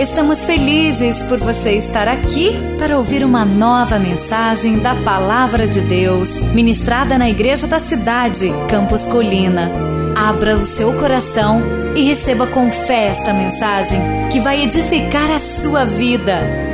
[0.00, 6.38] Estamos felizes por você estar aqui para ouvir uma nova mensagem da Palavra de Deus,
[6.54, 9.70] ministrada na Igreja da Cidade, Campos Colina.
[10.16, 11.60] Abra o seu coração
[11.94, 14.00] e receba com fé esta mensagem
[14.32, 16.69] que vai edificar a sua vida.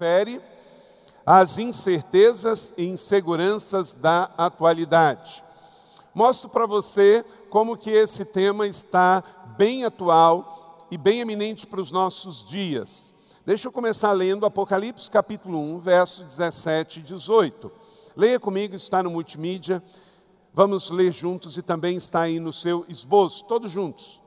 [0.00, 0.40] Supere
[1.26, 5.44] as incertezas e inseguranças da atualidade.
[6.14, 9.22] Mostro para você como que esse tema está
[9.58, 13.12] bem atual e bem eminente para os nossos dias.
[13.44, 17.70] Deixa eu começar lendo Apocalipse capítulo 1, verso 17 e 18.
[18.16, 19.82] Leia comigo, está no multimídia.
[20.54, 24.18] Vamos ler juntos e também está aí no seu esboço, todos juntos.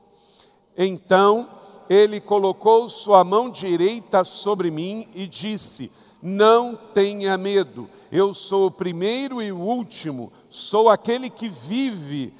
[0.78, 1.48] Então,
[1.88, 5.90] ele colocou sua mão direita sobre mim e disse:
[6.22, 12.32] Não tenha medo, eu sou o primeiro e o último, sou aquele que vive.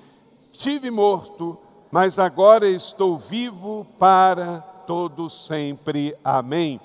[0.52, 1.58] Tive morto,
[1.90, 6.16] mas agora estou vivo para todo sempre.
[6.22, 6.80] Amém.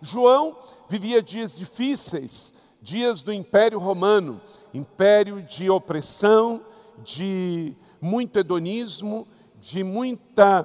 [0.00, 0.56] João
[0.88, 4.40] vivia dias difíceis, dias do Império Romano,
[4.72, 6.60] império de opressão,
[7.04, 9.26] de muito hedonismo,
[9.60, 10.62] de muita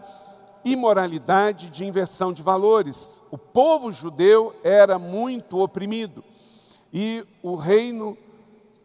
[0.66, 3.22] imoralidade, de inversão de valores.
[3.32, 6.24] O povo judeu era muito oprimido
[6.94, 8.16] e o reino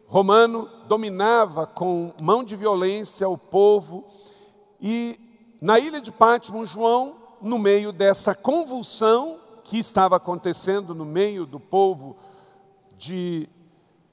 [0.07, 4.03] romano dominava com mão de violência o povo.
[4.81, 5.19] E
[5.61, 11.59] na ilha de Pátimo, João, no meio dessa convulsão que estava acontecendo no meio do
[11.59, 12.17] povo
[12.97, 13.47] de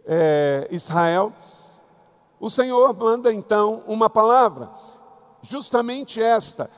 [0.05, 1.33] é, Israel,
[2.39, 4.69] o Senhor manda então uma palavra,
[5.41, 6.71] justamente esta: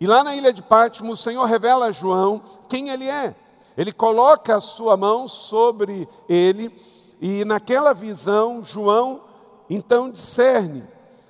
[0.00, 3.34] e lá na ilha de Pátimo, o Senhor revela a João quem ele é.
[3.76, 6.74] Ele coloca a sua mão sobre ele,
[7.20, 9.20] e naquela visão, João
[9.68, 10.82] então discerne.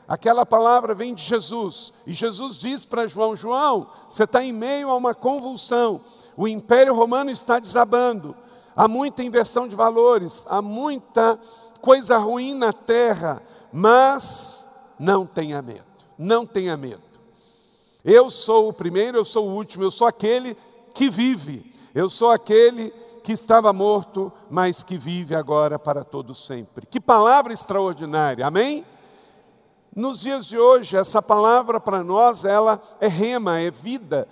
[0.07, 4.89] Aquela palavra vem de Jesus, e Jesus diz para João: João, você está em meio
[4.89, 6.01] a uma convulsão,
[6.37, 8.37] o império romano está desabando,
[8.75, 11.39] há muita inversão de valores, há muita
[11.81, 13.43] coisa ruim na terra,
[13.73, 14.65] mas
[14.99, 15.85] não tenha medo,
[16.19, 17.10] não tenha medo.
[18.05, 20.57] Eu sou o primeiro, eu sou o último, eu sou aquele
[20.95, 21.73] que vive.
[21.95, 22.91] Eu sou aquele
[23.23, 26.87] que estava morto, mas que vive agora para todo sempre.
[26.87, 28.47] Que palavra extraordinária.
[28.47, 28.85] Amém?
[29.95, 34.27] Nos dias de hoje, essa palavra para nós, ela é rema, é vida.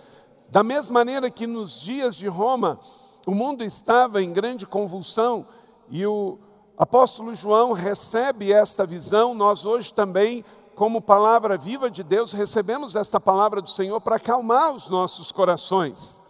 [0.49, 2.79] Da mesma maneira que nos dias de Roma,
[3.27, 5.47] o mundo estava em grande convulsão
[5.91, 6.39] e o
[6.77, 10.45] apóstolo João recebe esta visão, nós hoje também
[10.79, 16.21] como palavra viva de Deus, recebemos esta palavra do Senhor para acalmar os nossos corações.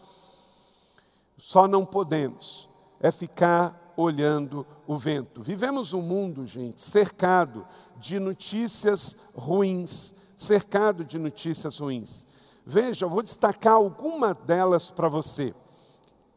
[1.37, 2.67] Só não podemos
[2.99, 5.43] é ficar olhando o vento.
[5.43, 12.27] Vivemos um mundo, gente, cercado de notícias ruins, cercado de notícias ruins.
[12.65, 15.55] Veja, eu vou destacar alguma delas para você.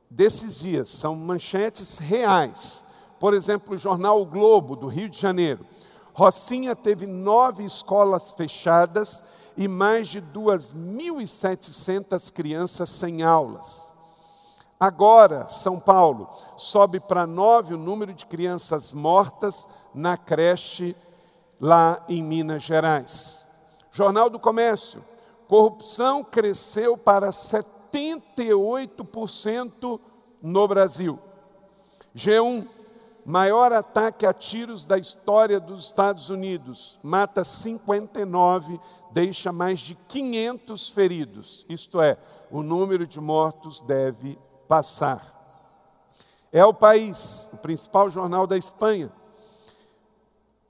[0.10, 2.84] Desses dias, são manchetes reais.
[3.22, 5.66] Por exemplo, o jornal o Globo, do Rio de Janeiro.
[6.14, 9.24] Rocinha teve nove escolas fechadas
[9.58, 13.94] e mais de 2.700 crianças sem aulas.
[14.80, 16.28] Agora, São Paulo
[16.58, 20.96] sobe para nove o número de crianças mortas na creche
[21.60, 23.46] lá em Minas Gerais.
[23.92, 25.04] Jornal do Comércio:
[25.48, 30.00] corrupção cresceu para 78%
[30.42, 31.20] no Brasil.
[32.16, 32.68] G1:
[33.26, 38.80] maior ataque a tiros da história dos Estados Unidos, mata 59,
[39.12, 41.66] deixa mais de 500 feridos.
[41.70, 42.18] Isto é,
[42.50, 44.38] o número de mortos deve
[44.68, 45.40] passar.
[46.52, 49.12] É o país, o principal jornal da Espanha.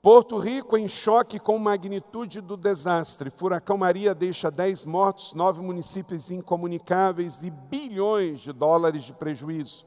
[0.00, 3.30] Porto Rico em choque com magnitude do desastre.
[3.30, 9.86] Furacão Maria deixa 10 mortos, nove municípios incomunicáveis e bilhões de dólares de prejuízo.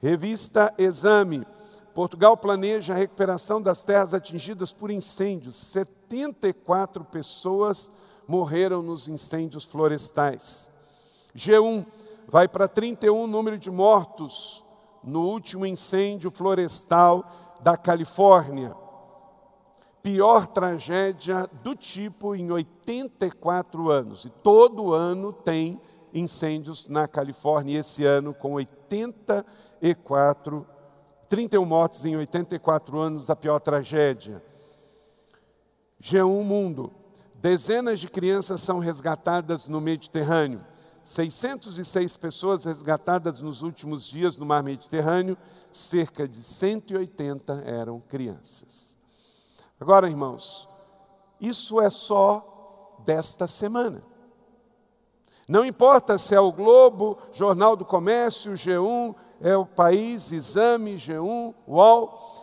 [0.00, 1.44] Revista Exame
[1.96, 5.56] Portugal planeja a recuperação das terras atingidas por incêndios.
[5.56, 7.90] 74 pessoas
[8.28, 10.70] morreram nos incêndios florestais.
[11.34, 11.86] G1
[12.28, 14.62] vai para 31 número de mortos
[15.02, 17.24] no último incêndio florestal
[17.62, 18.76] da Califórnia.
[20.02, 24.26] Pior tragédia do tipo em 84 anos.
[24.26, 25.80] E todo ano tem
[26.12, 30.75] incêndios na Califórnia, esse ano com 84
[31.28, 34.42] 31 mortes em 84 anos da pior tragédia.
[36.00, 36.92] G1 Mundo.
[37.34, 40.64] Dezenas de crianças são resgatadas no Mediterrâneo.
[41.04, 45.38] 606 pessoas resgatadas nos últimos dias no mar Mediterrâneo,
[45.72, 48.98] cerca de 180 eram crianças.
[49.78, 50.68] Agora, irmãos,
[51.40, 54.02] isso é só desta semana.
[55.48, 61.54] Não importa se é o Globo, Jornal do Comércio, G1, é o País, Exame, G1,
[61.66, 62.36] UOL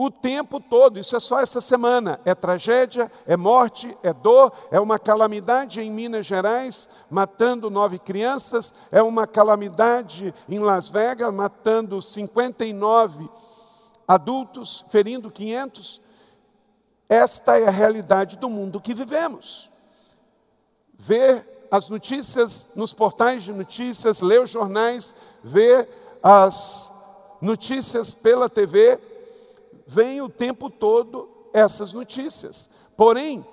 [0.00, 2.20] o tempo todo, isso é só essa semana.
[2.24, 8.72] É tragédia, é morte, é dor, é uma calamidade em Minas Gerais, matando nove crianças,
[8.92, 13.28] é uma calamidade em Las Vegas, matando 59
[14.06, 16.00] adultos, ferindo 500.
[17.08, 19.68] Esta é a realidade do mundo que vivemos.
[20.96, 25.12] Ver as notícias nos portais de notícias, ler os jornais,
[25.42, 25.88] ver
[26.22, 26.92] as
[27.40, 28.98] notícias pela TV,
[29.86, 32.68] vem o tempo todo essas notícias.
[32.96, 33.44] Porém,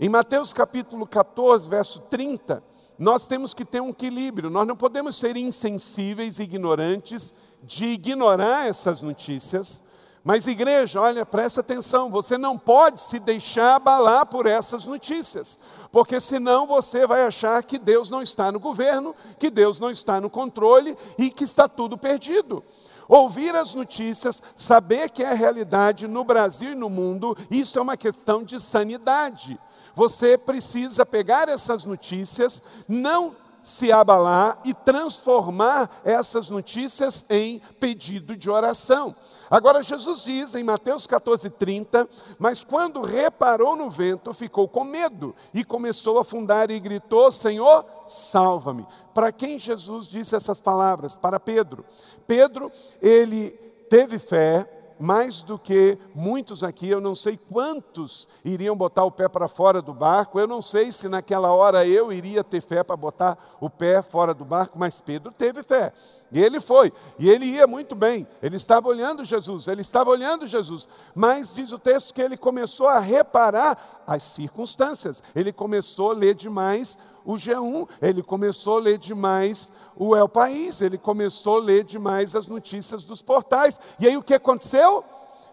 [0.00, 2.62] em Mateus capítulo 14, verso 30,
[2.98, 9.02] nós temos que ter um equilíbrio, nós não podemos ser insensíveis, ignorantes, de ignorar essas
[9.02, 9.82] notícias.
[10.24, 15.58] Mas, igreja, olha, presta atenção, você não pode se deixar abalar por essas notícias,
[15.90, 20.20] porque senão você vai achar que Deus não está no governo, que Deus não está
[20.20, 22.62] no controle e que está tudo perdido.
[23.08, 27.82] Ouvir as notícias, saber que é a realidade no Brasil e no mundo, isso é
[27.82, 29.58] uma questão de sanidade.
[29.94, 38.50] Você precisa pegar essas notícias, não se abalar e transformar essas notícias em pedido de
[38.50, 39.14] oração.
[39.50, 45.62] Agora, Jesus diz em Mateus 14,30: Mas quando reparou no vento, ficou com medo e
[45.62, 48.86] começou a afundar e gritou: Senhor, salva-me.
[49.14, 51.16] Para quem Jesus disse essas palavras?
[51.16, 51.84] Para Pedro.
[52.26, 53.50] Pedro, ele
[53.90, 54.66] teve fé,
[55.02, 59.82] mais do que muitos aqui, eu não sei quantos iriam botar o pé para fora
[59.82, 63.68] do barco, eu não sei se naquela hora eu iria ter fé para botar o
[63.68, 65.92] pé fora do barco, mas Pedro teve fé.
[66.30, 70.46] E ele foi, e ele ia muito bem, ele estava olhando Jesus, ele estava olhando
[70.46, 76.14] Jesus, mas diz o texto que ele começou a reparar as circunstâncias, ele começou a
[76.14, 81.62] ler demais o G1, ele começou a ler demais o El País, ele começou a
[81.62, 83.78] ler demais as notícias dos portais.
[83.98, 85.04] E aí o que aconteceu?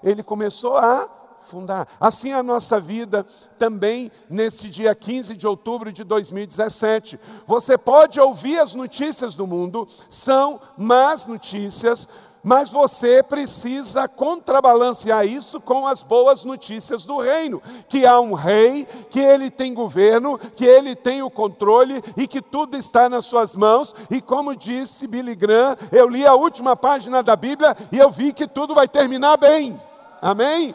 [0.04, 1.10] Ele começou a
[1.50, 1.88] fundar.
[2.00, 3.25] Assim a nossa vida
[3.57, 7.19] também nesse dia 15 de outubro de 2017.
[7.48, 12.07] Você pode ouvir as notícias do mundo, são más notícias,
[12.44, 18.88] mas você precisa contrabalancear isso com as boas notícias do reino, que há um rei,
[19.09, 23.56] que ele tem governo, que ele tem o controle e que tudo está nas suas
[23.56, 23.94] mãos.
[24.09, 28.31] E como disse Billy Graham, eu li a última página da Bíblia e eu vi
[28.31, 29.80] que tudo vai terminar bem.
[30.21, 30.74] Amém?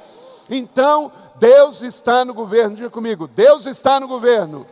[0.48, 2.76] Então, Deus está no governo.
[2.76, 4.66] Diga comigo, Deus está no governo.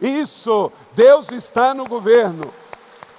[0.00, 2.52] Isso, Deus está no governo.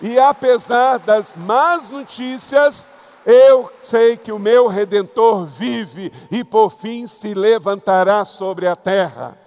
[0.02, 2.90] E apesar das más notícias,
[3.26, 9.38] eu sei que o meu redentor vive e por fim se levantará sobre a terra.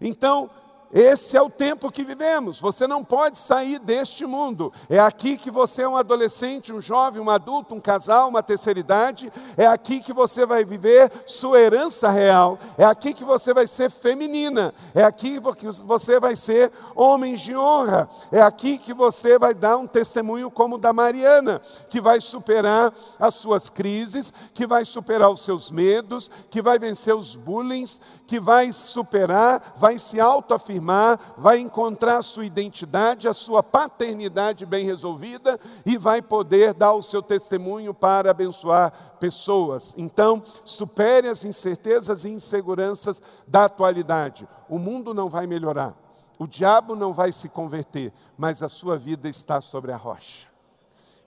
[0.00, 0.50] Então,
[0.92, 2.60] esse é o tempo que vivemos.
[2.60, 4.70] Você não pode sair deste mundo.
[4.90, 8.78] É aqui que você é um adolescente, um jovem, um adulto, um casal, uma terceira
[8.78, 9.32] idade.
[9.56, 12.58] É aqui que você vai viver sua herança real.
[12.76, 14.74] É aqui que você vai ser feminina.
[14.94, 18.06] É aqui que você vai ser homem de honra.
[18.30, 22.92] É aqui que você vai dar um testemunho como o da Mariana, que vai superar
[23.18, 27.86] as suas crises, que vai superar os seus medos, que vai vencer os bullying,
[28.26, 30.81] que vai superar, vai se autoafirmar,
[31.36, 37.02] vai encontrar a sua identidade, a sua paternidade bem resolvida e vai poder dar o
[37.02, 39.94] seu testemunho para abençoar pessoas.
[39.96, 44.48] Então, supere as incertezas e inseguranças da atualidade.
[44.68, 45.94] O mundo não vai melhorar,
[46.38, 50.52] o diabo não vai se converter, mas a sua vida está sobre a rocha.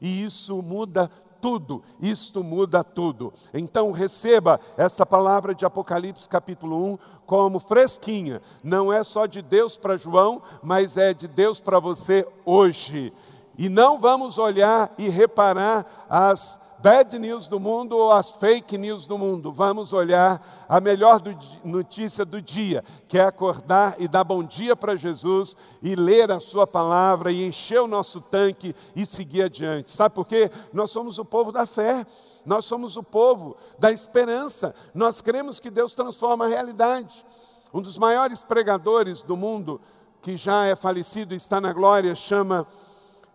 [0.01, 1.09] E isso muda
[1.45, 3.31] tudo, isto muda tudo.
[3.53, 8.41] Então receba esta palavra de Apocalipse capítulo 1 como fresquinha.
[8.63, 13.13] Não é só de Deus para João, mas é de Deus para você hoje.
[13.59, 19.05] E não vamos olhar e reparar as bad news do mundo ou as fake news
[19.05, 19.51] do mundo.
[19.51, 24.75] Vamos olhar a melhor do, notícia do dia, que é acordar e dar bom dia
[24.75, 29.91] para Jesus e ler a Sua palavra e encher o nosso tanque e seguir adiante.
[29.91, 30.51] Sabe por quê?
[30.73, 32.05] Nós somos o povo da fé.
[32.45, 34.75] Nós somos o povo da esperança.
[34.93, 37.25] Nós cremos que Deus transforma a realidade.
[37.73, 39.81] Um dos maiores pregadores do mundo,
[40.21, 42.67] que já é falecido e está na glória, chama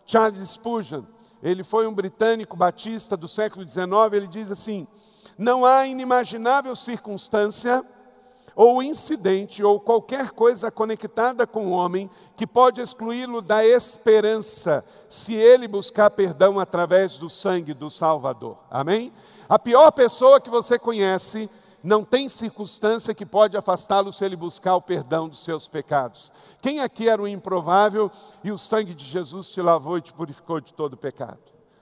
[0.06, 1.02] Charles Spurgeon
[1.42, 3.82] ele foi um britânico batista do século XIX,
[4.12, 4.86] ele diz assim:
[5.38, 7.82] não há inimaginável circunstância
[8.54, 15.34] ou incidente ou qualquer coisa conectada com o homem que pode excluí-lo da esperança se
[15.34, 18.58] ele buscar perdão através do sangue do Salvador.
[18.70, 19.12] Amém?
[19.48, 21.48] A pior pessoa que você conhece
[21.82, 26.32] não tem circunstância que pode afastá-lo se ele buscar o perdão dos seus pecados.
[26.60, 28.10] Quem aqui era o improvável
[28.44, 31.40] e o sangue de Jesus te lavou e te purificou de todo pecado?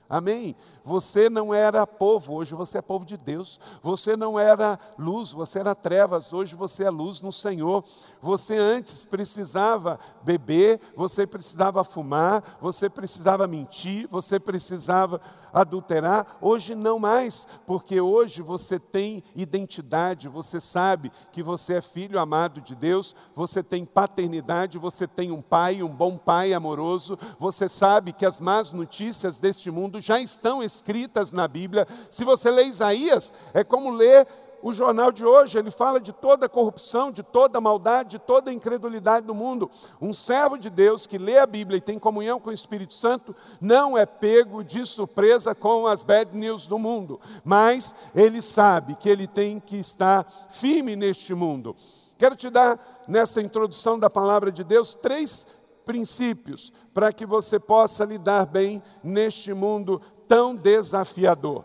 [0.08, 0.56] Amém?
[0.88, 3.60] Você não era povo, hoje você é povo de Deus.
[3.82, 7.84] Você não era luz, você era trevas, hoje você é luz no Senhor.
[8.22, 15.20] Você antes precisava beber, você precisava fumar, você precisava mentir, você precisava
[15.52, 16.38] adulterar.
[16.40, 22.62] Hoje não mais, porque hoje você tem identidade, você sabe que você é filho amado
[22.62, 28.12] de Deus, você tem paternidade, você tem um pai, um bom pai amoroso, você sabe
[28.12, 31.86] que as más notícias deste mundo já estão escritas na Bíblia.
[32.10, 34.26] Se você lê Isaías, é como ler
[34.60, 38.18] o jornal de hoje, ele fala de toda a corrupção, de toda a maldade, de
[38.18, 39.70] toda a incredulidade do mundo.
[40.00, 43.34] Um servo de Deus que lê a Bíblia e tem comunhão com o Espírito Santo
[43.60, 49.08] não é pego de surpresa com as bad news do mundo, mas ele sabe que
[49.08, 51.76] ele tem que estar firme neste mundo.
[52.16, 55.46] Quero te dar, nessa introdução da palavra de Deus, três
[55.84, 61.64] princípios para que você possa lidar bem neste mundo tão desafiador.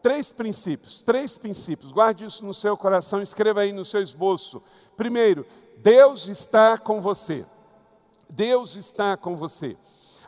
[0.00, 4.62] Três princípios, três princípios, guarde isso no seu coração, escreva aí no seu esboço.
[4.96, 5.44] Primeiro,
[5.78, 7.44] Deus está com você.
[8.30, 9.76] Deus está com você.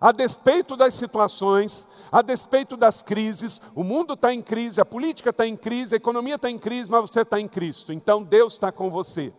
[0.01, 5.29] A despeito das situações, a despeito das crises, o mundo está em crise, a política
[5.29, 7.93] está em crise, a economia está em crise, mas você está em Cristo.
[7.93, 9.33] Então Deus está com você.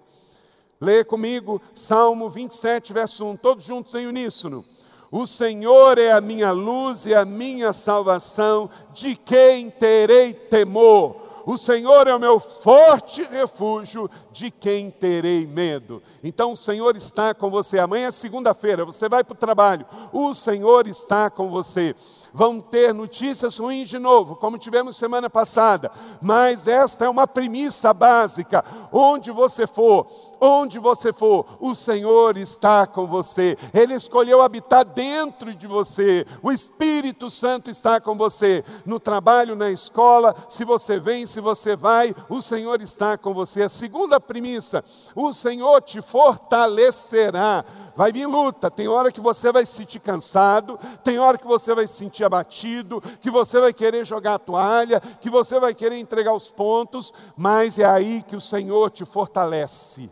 [0.79, 4.63] Leia comigo Salmo 27, verso 1, todos juntos em uníssono.
[5.11, 11.17] O Senhor é a minha luz e a minha salvação, de quem terei temor?
[11.45, 16.01] O Senhor é o meu forte refúgio, de quem terei medo?
[16.23, 17.79] Então o Senhor está com você.
[17.79, 21.95] Amanhã é segunda-feira, você vai para o trabalho, o Senhor está com você
[22.33, 27.93] vão ter notícias ruins de novo, como tivemos semana passada, mas esta é uma premissa
[27.93, 28.63] básica.
[28.91, 30.07] Onde você for,
[30.39, 33.57] onde você for, o Senhor está com você.
[33.73, 36.25] Ele escolheu habitar dentro de você.
[36.41, 38.63] O Espírito Santo está com você.
[38.85, 43.63] No trabalho, na escola, se você vem, se você vai, o Senhor está com você.
[43.63, 44.83] A segunda premissa:
[45.15, 47.65] o Senhor te fortalecerá.
[47.95, 51.75] Vai vir luta, tem hora que você vai se sentir cansado, tem hora que você
[51.75, 55.97] vai se sentir abatido, que você vai querer jogar a toalha, que você vai querer
[55.97, 60.09] entregar os pontos, mas é aí que o Senhor te fortalece.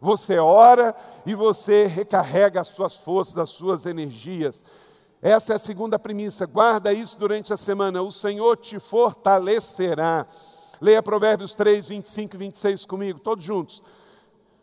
[0.00, 4.64] Você ora e você recarrega as suas forças, as suas energias.
[5.22, 6.44] Essa é a segunda premissa.
[6.44, 8.02] Guarda isso durante a semana.
[8.02, 10.26] O Senhor te fortalecerá.
[10.82, 13.82] Leia Provérbios 3, 25 e 26 comigo, todos juntos.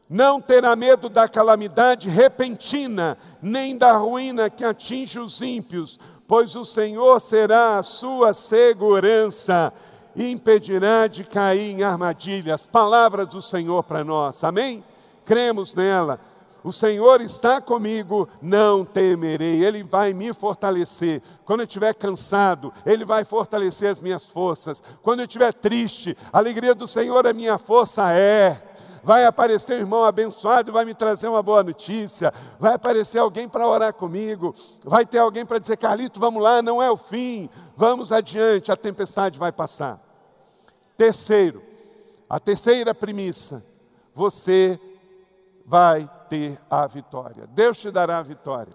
[0.09, 6.65] Não terá medo da calamidade repentina, nem da ruína que atinge os ímpios, pois o
[6.65, 9.73] Senhor será a sua segurança
[10.15, 12.67] e impedirá de cair em armadilhas.
[12.67, 14.83] Palavra do Senhor para nós, amém?
[15.29, 16.19] cremos nela.
[16.63, 21.21] O Senhor está comigo, não temerei, Ele vai me fortalecer.
[21.45, 24.83] Quando eu estiver cansado, Ele vai fortalecer as minhas forças.
[25.01, 28.61] Quando eu estiver triste, a alegria do Senhor é minha força, é.
[29.01, 32.33] Vai aparecer um irmão abençoado vai me trazer uma boa notícia.
[32.59, 34.53] Vai aparecer alguém para orar comigo.
[34.83, 37.49] Vai ter alguém para dizer: Carlito, vamos lá, não é o fim.
[37.77, 40.01] Vamos adiante, a tempestade vai passar.
[40.97, 41.63] Terceiro,
[42.29, 43.63] a terceira premissa:
[44.13, 44.77] você
[45.65, 47.47] vai ter a vitória.
[47.47, 48.73] Deus te dará a vitória.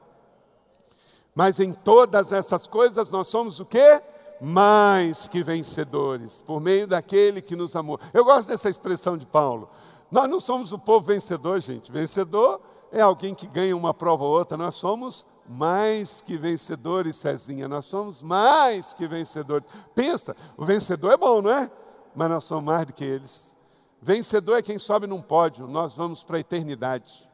[1.34, 4.02] Mas em todas essas coisas nós somos o quê?
[4.40, 7.98] Mais que vencedores, por meio daquele que nos amou.
[8.12, 9.70] Eu gosto dessa expressão de Paulo.
[10.10, 11.90] Nós não somos o povo vencedor, gente.
[11.90, 12.60] Vencedor
[12.92, 14.56] é alguém que ganha uma prova ou outra.
[14.56, 17.66] Nós somos mais que vencedores, Cezinha.
[17.66, 19.66] Nós somos mais que vencedores.
[19.94, 21.70] Pensa, o vencedor é bom, não é?
[22.14, 23.56] Mas nós somos mais do que eles.
[24.00, 27.26] Vencedor é quem sobe num pódio, nós vamos para a eternidade.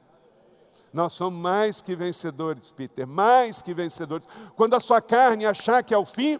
[0.92, 4.26] Nós somos mais que vencedores, Peter, mais que vencedores.
[4.56, 6.38] Quando a sua carne achar que é o fim,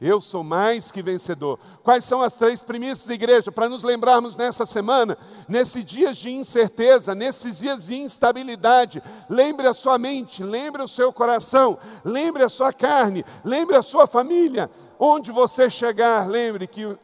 [0.00, 1.58] eu sou mais que vencedor.
[1.82, 5.16] Quais são as três premissas, igreja, para nos lembrarmos nessa semana,
[5.48, 9.02] nesses dias de incerteza, nesses dias de instabilidade?
[9.30, 14.06] Lembre a sua mente, lembre o seu coração, lembre a sua carne, lembre a sua
[14.06, 14.68] família.
[14.98, 16.96] Onde você chegar, lembre que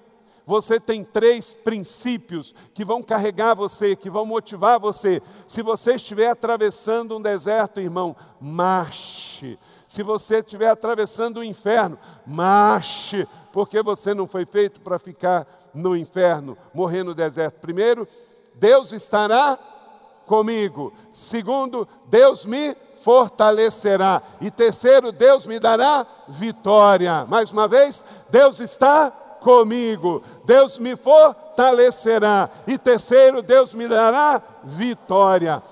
[0.50, 5.22] você tem três princípios que vão carregar você, que vão motivar você.
[5.46, 9.56] Se você estiver atravessando um deserto, irmão, marche.
[9.88, 15.96] Se você estiver atravessando o inferno, marche, porque você não foi feito para ficar no
[15.96, 17.60] inferno, morrer no deserto.
[17.60, 18.08] Primeiro,
[18.56, 19.56] Deus estará
[20.26, 20.92] comigo.
[21.12, 24.20] Segundo, Deus me fortalecerá.
[24.40, 27.24] E terceiro, Deus me dará vitória.
[27.26, 30.22] Mais uma vez, Deus está comigo.
[30.44, 32.48] Deus me fortalecerá.
[32.66, 35.62] E terceiro, Deus me dará vitória.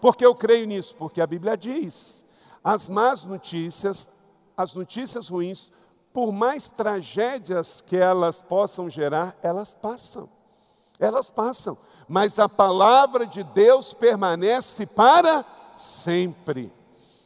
[0.00, 0.94] Porque eu creio nisso?
[0.96, 2.24] Porque a Bíblia diz:
[2.62, 4.08] as más notícias,
[4.56, 5.70] as notícias ruins,
[6.12, 10.28] por mais tragédias que elas possam gerar, elas passam.
[10.98, 11.76] Elas passam.
[12.08, 15.44] Mas a palavra de Deus permanece para
[15.76, 16.72] sempre.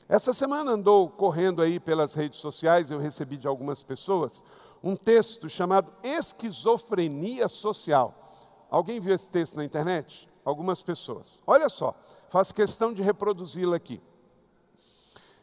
[0.08, 4.44] Essa semana andou correndo aí pelas redes sociais, eu recebi de algumas pessoas
[4.82, 8.12] um texto chamado Esquizofrenia Social.
[8.70, 10.28] Alguém viu esse texto na internet?
[10.44, 11.38] Algumas pessoas.
[11.46, 11.94] Olha só,
[12.30, 14.00] faço questão de reproduzi-lo aqui.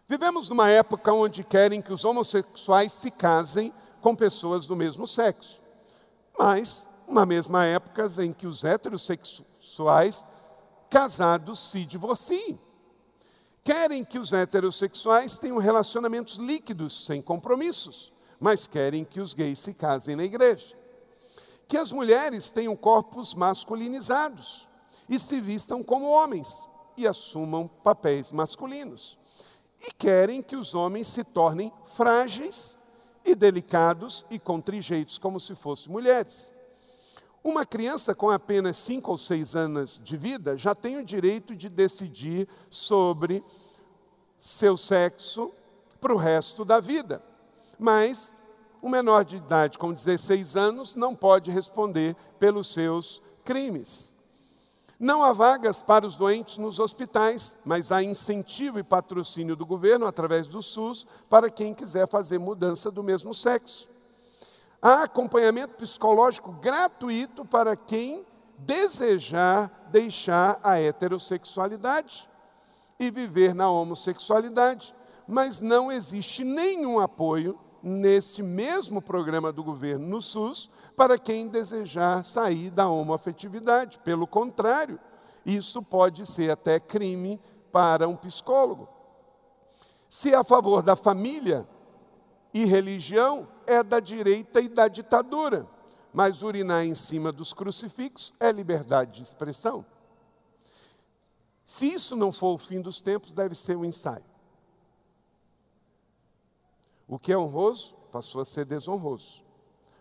[0.08, 5.62] Vivemos numa época onde querem que os homossexuais se casem com pessoas do mesmo sexo,
[6.38, 10.25] mas uma mesma época em que os heterossexuais
[10.89, 12.60] casados se divorciem.
[13.63, 19.74] Querem que os heterossexuais tenham relacionamentos líquidos, sem compromissos, mas querem que os gays se
[19.74, 20.75] casem na igreja.
[21.67, 24.67] Que as mulheres tenham corpos masculinizados
[25.08, 29.19] e se vistam como homens e assumam papéis masculinos.
[29.88, 32.77] E querem que os homens se tornem frágeis
[33.24, 36.53] e delicados e com trejeitos como se fossem mulheres.
[37.43, 41.69] Uma criança com apenas 5 ou 6 anos de vida já tem o direito de
[41.69, 43.43] decidir sobre
[44.39, 45.51] seu sexo
[46.01, 47.28] para o resto da vida.
[47.79, 48.31] Mas
[48.83, 54.13] um menor de idade com 16 anos não pode responder pelos seus crimes.
[55.00, 60.05] Não há vagas para os doentes nos hospitais, mas há incentivo e patrocínio do governo
[60.05, 63.88] através do SUS para quem quiser fazer mudança do mesmo sexo.
[64.81, 68.25] Há acompanhamento psicológico gratuito para quem
[68.57, 72.27] desejar deixar a heterossexualidade
[73.00, 74.93] e viver na homossexualidade,
[75.25, 82.23] mas não existe nenhum apoio neste mesmo programa do governo no SUS para quem desejar
[82.25, 83.99] sair da homoafetividade.
[83.99, 84.99] Pelo contrário,
[85.45, 87.39] isso pode ser até crime
[87.71, 88.87] para um psicólogo.
[90.09, 91.65] Se é a favor da família
[92.53, 95.67] e religião, é da direita e da ditadura.
[96.11, 99.85] Mas urinar em cima dos crucifixos é liberdade de expressão.
[101.65, 104.28] Se isso não for o fim dos tempos, deve ser um ensaio.
[107.10, 109.43] O que é honroso passou a ser desonroso.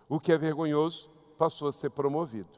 [0.07, 2.51] O que é vergonhoso passou a ser promovido.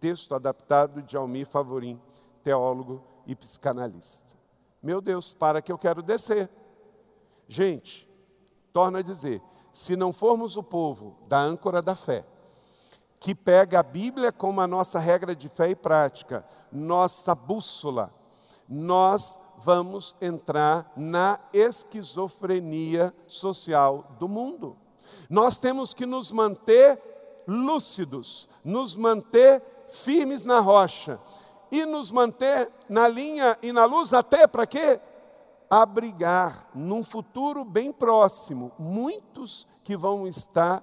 [0.00, 2.00] Texto adaptado de Almir Favorim,
[2.42, 4.34] teólogo e psicanalista.
[4.82, 6.48] Meu Deus, para que eu quero descer.
[7.46, 8.08] Gente,
[8.72, 9.42] torna a dizer,
[9.74, 12.24] se não formos o povo da âncora da fé,
[13.20, 18.14] que pega a Bíblia como a nossa regra de fé e prática, nossa bússola,
[18.68, 24.76] nós vamos entrar na esquizofrenia social do mundo.
[25.28, 27.00] Nós temos que nos manter
[27.46, 31.18] lúcidos, nos manter firmes na rocha
[31.70, 35.00] e nos manter na linha e na luz até para quê?
[35.70, 40.82] abrigar num futuro bem próximo muitos que vão estar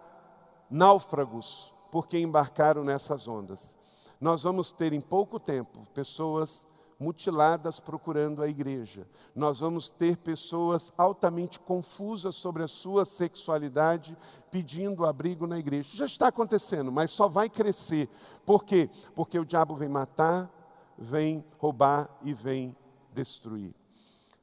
[0.69, 3.77] náufragos porque embarcaram nessas ondas.
[4.19, 6.67] Nós vamos ter em pouco tempo pessoas
[6.99, 9.07] mutiladas procurando a igreja.
[9.35, 14.17] Nós vamos ter pessoas altamente confusas sobre a sua sexualidade
[14.49, 15.89] pedindo abrigo na igreja.
[15.95, 18.09] Já está acontecendo, mas só vai crescer.
[18.45, 18.89] Por quê?
[19.13, 20.49] Porque o diabo vem matar,
[20.97, 22.75] vem roubar e vem
[23.13, 23.73] destruir.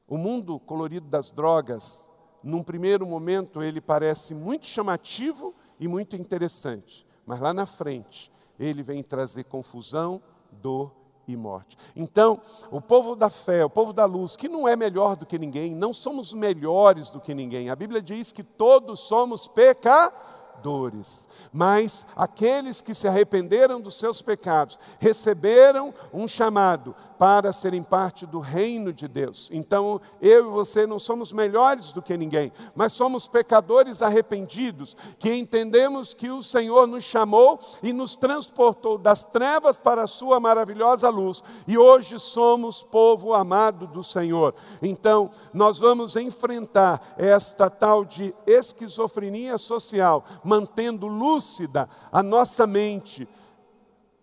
[0.07, 2.07] O mundo colorido das drogas,
[2.43, 8.83] num primeiro momento, ele parece muito chamativo e muito interessante, mas lá na frente, ele
[8.83, 11.77] vem trazer confusão, dor e morte.
[11.95, 15.39] Então, o povo da fé, o povo da luz, que não é melhor do que
[15.39, 17.69] ninguém, não somos melhores do que ninguém.
[17.69, 24.79] A Bíblia diz que todos somos pecadores mas aqueles que se arrependeram dos seus pecados
[24.99, 29.49] receberam um chamado para serem parte do reino de Deus.
[29.53, 35.33] Então, eu e você não somos melhores do que ninguém, mas somos pecadores arrependidos, que
[35.33, 41.07] entendemos que o Senhor nos chamou e nos transportou das trevas para a sua maravilhosa
[41.07, 44.53] luz, e hoje somos povo amado do Senhor.
[44.81, 53.25] Então, nós vamos enfrentar esta tal de esquizofrenia social, mantendo lúcida a nossa mente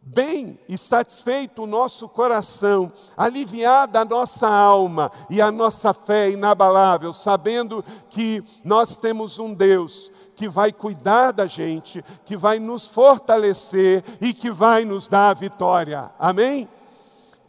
[0.02, 7.12] bem e satisfeito o nosso coração, aliviada a nossa alma e a nossa fé inabalável,
[7.12, 14.02] sabendo que nós temos um Deus que vai cuidar da gente, que vai nos fortalecer
[14.20, 16.10] e que vai nos dar a vitória.
[16.18, 16.68] Amém?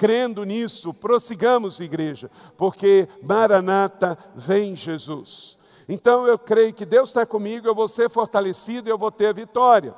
[0.02, 5.60] crendo nisso, prossigamos, igreja, porque Maranata vem Jesus.
[5.88, 9.28] Então eu creio que Deus está comigo, eu vou ser fortalecido e eu vou ter
[9.28, 9.94] a vitória.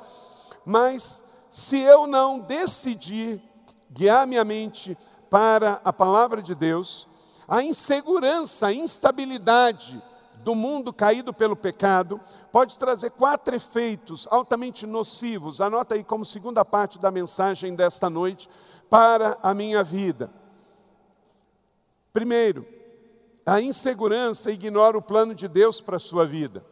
[0.62, 3.40] Mas se eu não decidir
[3.88, 4.98] guiar minha mente
[5.30, 7.06] para a palavra de Deus,
[7.46, 10.02] a insegurança, a instabilidade
[10.42, 15.60] do mundo caído pelo pecado pode trazer quatro efeitos altamente nocivos.
[15.60, 18.50] Anota aí como segunda parte da mensagem desta noite
[18.90, 20.32] para a minha vida.
[22.12, 22.66] Primeiro,
[23.46, 26.66] a insegurança ignora o plano de Deus para a sua vida.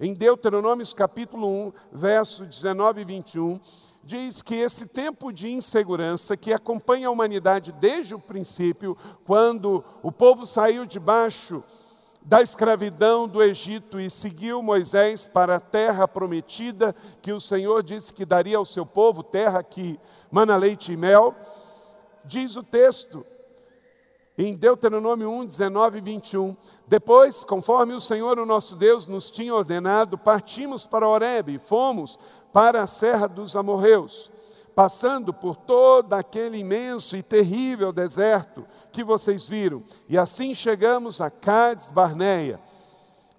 [0.00, 3.60] Em Deuteronômios capítulo 1, verso 19 e 21,
[4.04, 10.10] diz que esse tempo de insegurança que acompanha a humanidade desde o princípio, quando o
[10.10, 11.62] povo saiu debaixo
[12.24, 18.12] da escravidão do Egito e seguiu Moisés para a terra prometida que o Senhor disse
[18.12, 19.98] que daria ao seu povo, terra que
[20.30, 21.34] mana leite e mel,
[22.24, 23.24] diz o texto
[24.38, 26.56] em Deuteronômio 1, 19 e 21.
[26.86, 32.18] Depois, conforme o Senhor, o nosso Deus, nos tinha ordenado, partimos para Horebe e fomos
[32.52, 34.30] para a serra dos amorreus,
[34.74, 39.82] passando por todo aquele imenso e terrível deserto que vocês viram.
[40.08, 42.60] E assim chegamos a Cades Barneia,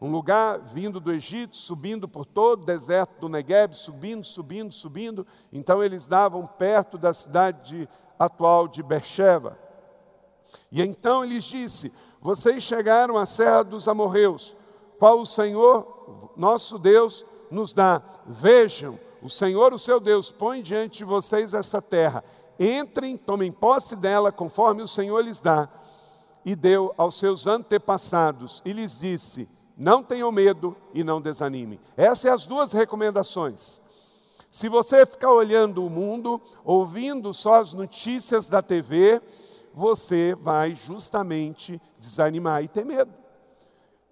[0.01, 5.25] um lugar vindo do Egito, subindo por todo o deserto do Negueb, subindo, subindo, subindo.
[5.51, 7.87] Então eles davam perto da cidade
[8.19, 9.57] atual de Beersheba.
[10.71, 14.55] E então ele disse: Vocês chegaram à serra dos amorreus,
[14.99, 18.01] qual o Senhor, nosso Deus, nos dá.
[18.25, 22.23] Vejam, o Senhor, o seu Deus, põe diante de vocês essa terra.
[22.59, 25.69] Entrem, tomem posse dela, conforme o Senhor lhes dá.
[26.45, 31.79] E deu aos seus antepassados, e lhes disse: Não tenham medo e não desanimem.
[31.95, 33.81] Essas são as duas recomendações.
[34.51, 39.19] Se você ficar olhando o mundo, ouvindo só as notícias da TV,
[39.73, 43.22] você vai justamente desanimar e ter medo.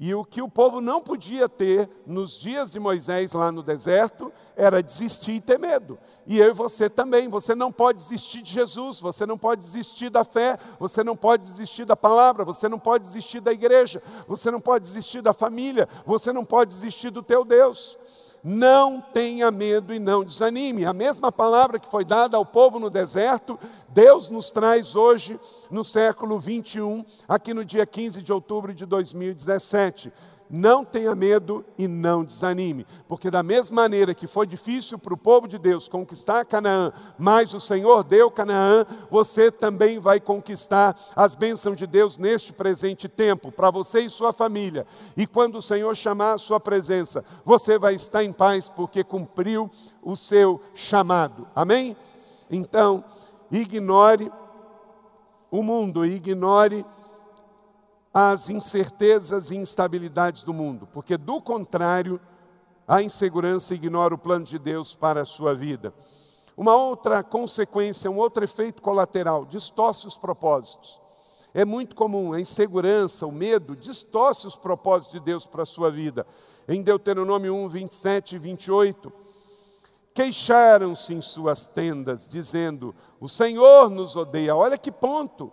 [0.04, 4.34] E o que o povo não podia ter nos dias de Moisés lá no deserto
[4.56, 5.96] era desistir e ter medo.
[6.26, 10.10] E eu e você também, você não pode desistir de Jesus, você não pode desistir
[10.10, 14.50] da fé, você não pode desistir da palavra, você não pode desistir da igreja, você
[14.50, 17.96] não pode desistir da família, você não pode desistir do teu Deus.
[18.44, 20.86] Não tenha medo e não desanime.
[20.86, 25.84] A mesma palavra que foi dada ao povo no deserto, Deus nos traz hoje, no
[25.86, 30.12] século 21, aqui no dia 15 de outubro de 2017.
[30.54, 35.18] Não tenha medo e não desanime, porque da mesma maneira que foi difícil para o
[35.18, 41.36] povo de Deus conquistar Canaã, mas o Senhor deu Canaã, você também vai conquistar as
[41.36, 44.86] bênçãos de Deus neste presente tempo, para você e sua família.
[45.16, 49.72] E quando o Senhor chamar a sua presença, você vai estar em paz, porque cumpriu
[50.04, 51.48] o seu chamado.
[51.56, 51.96] Amém?
[52.50, 53.06] Então,
[53.50, 54.30] ignore
[55.50, 56.86] o mundo, ignore
[58.14, 62.20] as incertezas e instabilidades do mundo, porque do contrário,
[62.88, 65.94] a insegurança ignora o plano de Deus para a sua vida.
[66.58, 71.00] Uma outra consequência, um outro efeito colateral, distorce os propósitos.
[71.54, 75.90] É muito comum, a insegurança, o medo, distorce os propósitos de Deus para a sua
[75.90, 76.26] vida.
[76.68, 79.12] Em Deuteronômio 1, 27 e 28,
[80.14, 84.56] queixaram-se em suas tendas, dizendo: O Senhor nos odeia.
[84.56, 85.52] Olha que ponto.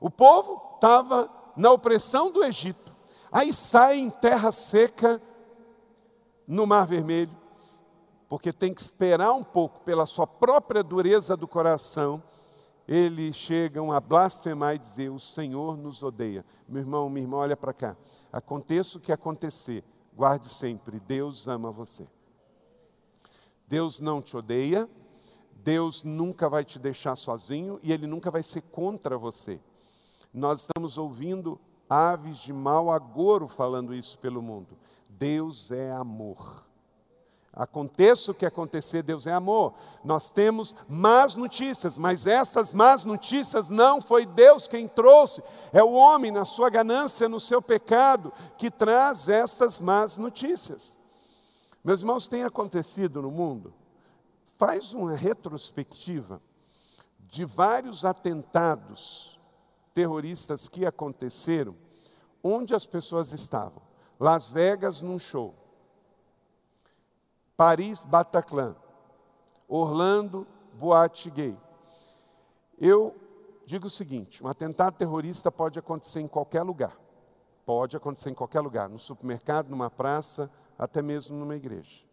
[0.00, 2.92] O povo estava na opressão do Egito,
[3.30, 5.20] aí sai em terra seca
[6.46, 7.36] no Mar Vermelho,
[8.28, 12.22] porque tem que esperar um pouco pela sua própria dureza do coração,
[12.86, 16.44] eles chegam a blasfemar e dizer: O Senhor nos odeia.
[16.68, 17.96] Meu irmão, minha irmã, olha para cá.
[18.32, 19.82] Aconteça o que acontecer,
[20.14, 22.06] guarde sempre: Deus ama você.
[23.66, 24.88] Deus não te odeia,
[25.52, 29.58] Deus nunca vai te deixar sozinho e Ele nunca vai ser contra você.
[30.34, 34.76] Nós estamos ouvindo aves de mau agouro falando isso pelo mundo.
[35.08, 36.64] Deus é amor.
[37.52, 39.74] Aconteça o que acontecer, Deus é amor.
[40.02, 45.40] Nós temos más notícias, mas essas más notícias não foi Deus quem trouxe,
[45.72, 50.98] é o homem na sua ganância, no seu pecado, que traz essas más notícias.
[51.84, 53.72] Meus irmãos, tem acontecido no mundo,
[54.58, 56.42] faz uma retrospectiva
[57.20, 59.33] de vários atentados
[59.94, 61.76] terroristas que aconteceram,
[62.42, 63.82] onde as pessoas estavam?
[64.18, 65.54] Las Vegas num show,
[67.56, 68.76] Paris Bataclan,
[69.68, 71.56] Orlando boate gay.
[72.78, 73.14] Eu
[73.64, 76.98] digo o seguinte: um atentado terrorista pode acontecer em qualquer lugar.
[77.64, 82.04] Pode acontecer em qualquer lugar, no supermercado, numa praça, até mesmo numa igreja.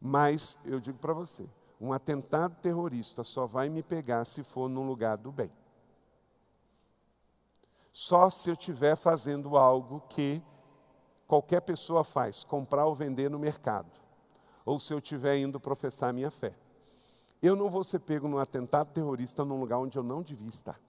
[0.00, 1.48] Mas eu digo para você,
[1.80, 5.52] um atentado terrorista só vai me pegar se for num lugar do bem.
[7.94, 10.42] Só se eu estiver fazendo algo que
[11.28, 13.88] qualquer pessoa faz, comprar ou vender no mercado,
[14.64, 16.56] ou se eu estiver indo professar minha fé.
[17.40, 20.80] Eu não vou ser pego num atentado terrorista num lugar onde eu não devia estar.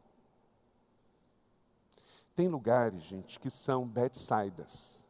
[2.36, 5.06] Tem lugares, gente, que são bedsidas,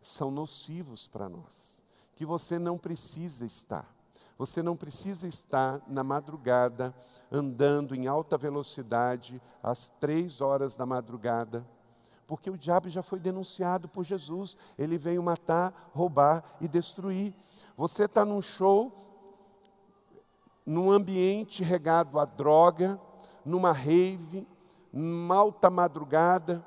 [0.00, 1.82] são nocivos para nós,
[2.16, 3.94] que você não precisa estar.
[4.36, 6.94] Você não precisa estar na madrugada
[7.30, 11.66] andando em alta velocidade às três horas da madrugada,
[12.26, 14.56] porque o diabo já foi denunciado por Jesus.
[14.78, 17.34] Ele veio matar, roubar e destruir.
[17.76, 18.92] Você está num show,
[20.64, 22.98] num ambiente regado a droga,
[23.44, 24.46] numa rave,
[24.92, 26.64] numa alta madrugada,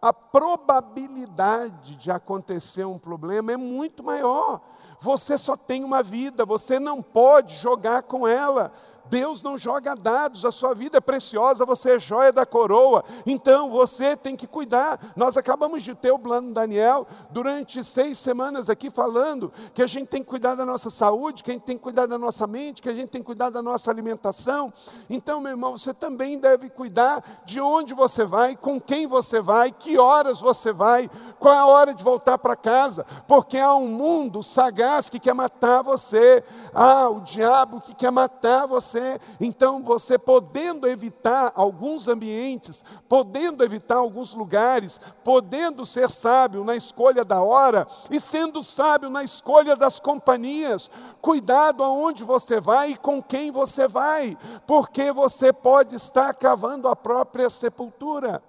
[0.00, 4.60] a probabilidade de acontecer um problema é muito maior.
[5.00, 8.72] Você só tem uma vida, você não pode jogar com ela.
[9.10, 13.70] Deus não joga dados, a sua vida é preciosa, você é joia da coroa, então
[13.70, 15.12] você tem que cuidar.
[15.16, 20.08] Nós acabamos de ter o plano Daniel durante seis semanas aqui falando que a gente
[20.08, 22.82] tem que cuidar da nossa saúde, que a gente tem que cuidar da nossa mente,
[22.82, 24.72] que a gente tem que cuidar da nossa alimentação.
[25.08, 29.72] Então, meu irmão, você também deve cuidar de onde você vai, com quem você vai,
[29.72, 33.88] que horas você vai, qual é a hora de voltar para casa, porque há um
[33.88, 36.42] mundo sagaz que quer matar você,
[36.74, 38.97] há o diabo que quer matar você.
[39.40, 47.24] Então, você podendo evitar alguns ambientes, podendo evitar alguns lugares, podendo ser sábio na escolha
[47.24, 53.22] da hora e sendo sábio na escolha das companhias, cuidado aonde você vai e com
[53.22, 58.42] quem você vai, porque você pode estar cavando a própria sepultura.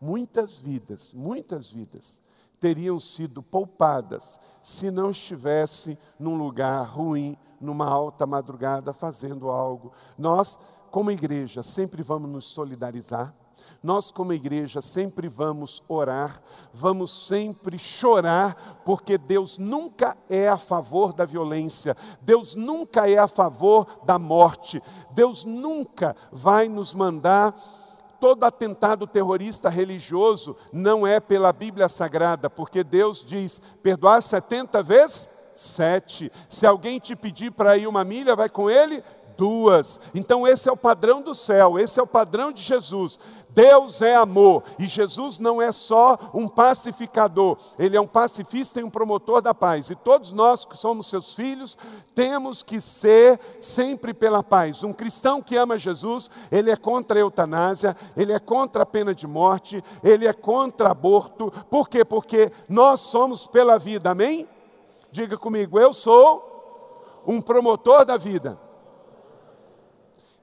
[0.00, 2.24] Muitas vidas, muitas vidas
[2.60, 9.92] teriam sido poupadas se não estivesse num lugar ruim, numa alta madrugada, fazendo algo.
[10.16, 10.58] Nós,
[10.90, 13.34] como igreja, sempre vamos nos solidarizar.
[13.82, 21.12] Nós, como igreja, sempre vamos orar, vamos sempre chorar, porque Deus nunca é a favor
[21.12, 27.54] da violência, Deus nunca é a favor da morte, Deus nunca vai nos mandar
[28.24, 35.28] todo atentado terrorista religioso não é pela Bíblia Sagrada, porque Deus diz: perdoar 70 vezes
[35.54, 36.32] sete.
[36.48, 39.04] Se alguém te pedir para ir uma milha, vai com ele
[39.36, 40.00] duas.
[40.14, 43.18] Então, esse é o padrão do céu, esse é o padrão de Jesus.
[43.54, 48.84] Deus é amor e Jesus não é só um pacificador, ele é um pacifista e
[48.84, 49.90] um promotor da paz.
[49.90, 51.78] E todos nós que somos seus filhos
[52.14, 54.82] temos que ser sempre pela paz.
[54.82, 59.14] Um cristão que ama Jesus, ele é contra a eutanásia, ele é contra a pena
[59.14, 61.52] de morte, ele é contra aborto.
[61.70, 62.04] Por quê?
[62.04, 64.48] Porque nós somos pela vida, amém?
[65.12, 68.58] Diga comigo, eu sou um promotor da vida.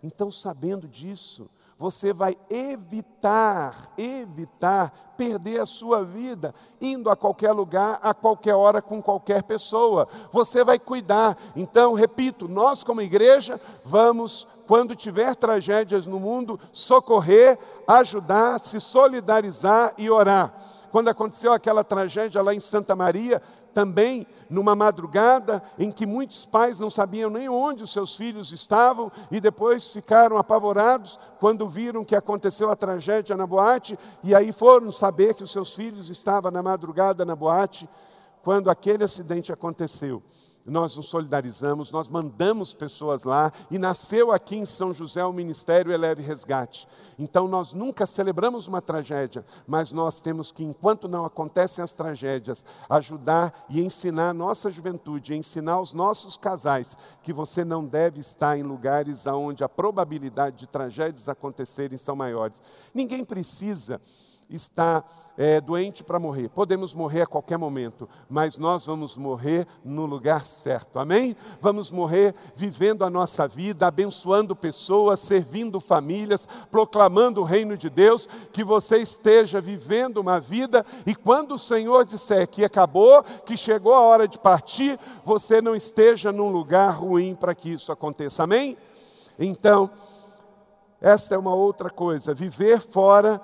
[0.03, 7.99] Então, sabendo disso, você vai evitar, evitar perder a sua vida indo a qualquer lugar,
[8.03, 10.07] a qualquer hora, com qualquer pessoa.
[10.31, 11.37] Você vai cuidar.
[11.55, 19.93] Então, repito, nós como igreja vamos, quando tiver tragédias no mundo, socorrer, ajudar, se solidarizar
[19.97, 20.53] e orar.
[20.91, 23.41] Quando aconteceu aquela tragédia lá em Santa Maria,
[23.73, 29.09] também numa madrugada em que muitos pais não sabiam nem onde os seus filhos estavam
[29.31, 34.91] e depois ficaram apavorados quando viram que aconteceu a tragédia na boate e aí foram
[34.91, 37.87] saber que os seus filhos estavam na madrugada na boate
[38.43, 40.21] quando aquele acidente aconteceu
[40.65, 45.91] nós nos solidarizamos, nós mandamos pessoas lá, e nasceu aqui em São José o Ministério
[45.91, 46.87] Eleve Resgate.
[47.17, 52.63] Então nós nunca celebramos uma tragédia, mas nós temos que, enquanto não acontecem as tragédias,
[52.89, 58.57] ajudar e ensinar a nossa juventude, ensinar os nossos casais que você não deve estar
[58.57, 62.61] em lugares onde a probabilidade de tragédias acontecerem são maiores.
[62.93, 64.01] Ninguém precisa
[64.51, 65.05] estar
[65.37, 66.49] é, doente para morrer.
[66.49, 70.99] Podemos morrer a qualquer momento, mas nós vamos morrer no lugar certo.
[70.99, 71.35] Amém?
[71.59, 78.27] Vamos morrer vivendo a nossa vida, abençoando pessoas, servindo famílias, proclamando o reino de Deus.
[78.51, 83.93] Que você esteja vivendo uma vida e quando o Senhor disser que acabou, que chegou
[83.93, 88.43] a hora de partir, você não esteja num lugar ruim para que isso aconteça.
[88.43, 88.77] Amém?
[89.39, 89.89] Então,
[91.01, 93.41] esta é uma outra coisa, viver fora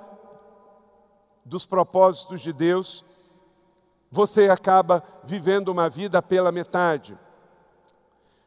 [1.48, 3.06] dos propósitos de Deus,
[4.12, 7.18] você acaba vivendo uma vida pela metade.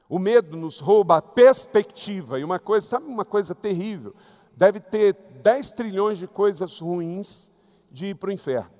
[0.08, 4.14] O medo nos rouba a perspectiva, e uma coisa, sabe uma coisa terrível?
[4.56, 7.50] Deve ter 10 trilhões de coisas ruins
[7.90, 8.70] de ir para o inferno.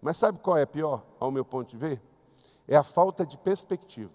[0.00, 2.02] Mas sabe qual é pior, ao meu ponto de ver?
[2.66, 4.12] É a falta de perspectiva.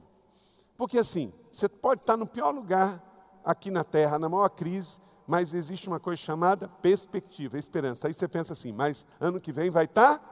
[0.78, 3.02] Porque assim, você pode estar no pior lugar
[3.44, 8.08] aqui na terra, na maior crise, mas existe uma coisa chamada perspectiva, esperança.
[8.08, 10.20] Aí você pensa assim, mas ano que vem vai estar?
[10.20, 10.26] Tá?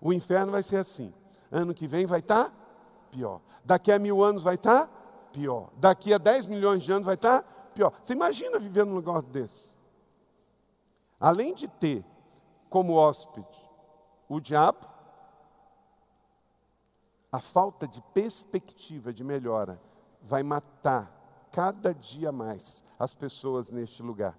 [0.00, 1.12] O inferno vai ser assim.
[1.50, 2.46] Ano que vem vai estar?
[2.46, 2.52] Tá?
[3.10, 3.40] Pior.
[3.64, 4.86] Daqui a mil anos vai estar?
[4.86, 4.92] Tá?
[5.32, 5.70] Pior.
[5.76, 7.42] Daqui a 10 milhões de anos vai estar?
[7.42, 7.48] Tá?
[7.74, 7.92] Pior.
[8.02, 9.76] Você imagina viver num lugar desse?
[11.20, 12.04] Além de ter
[12.68, 13.46] como hóspede
[14.28, 14.86] o diabo,
[17.30, 19.80] a falta de perspectiva de melhora
[20.22, 21.12] vai matar
[21.56, 24.38] cada dia mais as pessoas neste lugar.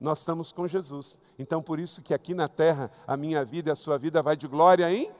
[0.00, 1.20] Nós estamos com Jesus.
[1.36, 4.36] Então, por isso que aqui na terra, a minha vida e a sua vida vai
[4.36, 5.10] de glória em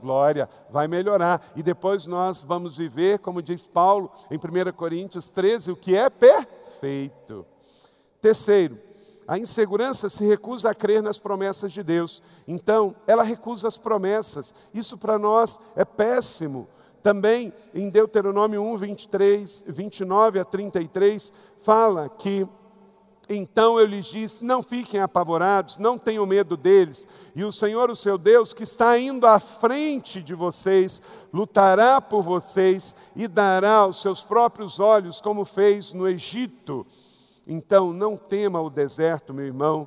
[0.00, 1.44] glória, vai melhorar.
[1.56, 6.08] E depois nós vamos viver, como diz Paulo em 1 Coríntios 13, o que é
[6.08, 7.44] perfeito.
[8.20, 8.78] Terceiro,
[9.26, 12.22] a insegurança se recusa a crer nas promessas de Deus.
[12.46, 14.54] Então, ela recusa as promessas.
[14.72, 16.68] Isso para nós é péssimo.
[17.04, 22.48] Também em Deuteronômio 1, 23, 29 a 33, fala que
[23.28, 27.94] então eu lhes disse: Não fiquem apavorados, não tenham medo deles, e o Senhor, o
[27.94, 34.00] seu Deus, que está indo à frente de vocês, lutará por vocês e dará aos
[34.00, 36.86] seus próprios olhos, como fez no Egito.
[37.46, 39.86] Então não tema o deserto, meu irmão,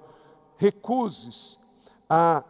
[0.56, 1.58] recuses
[2.08, 2.44] a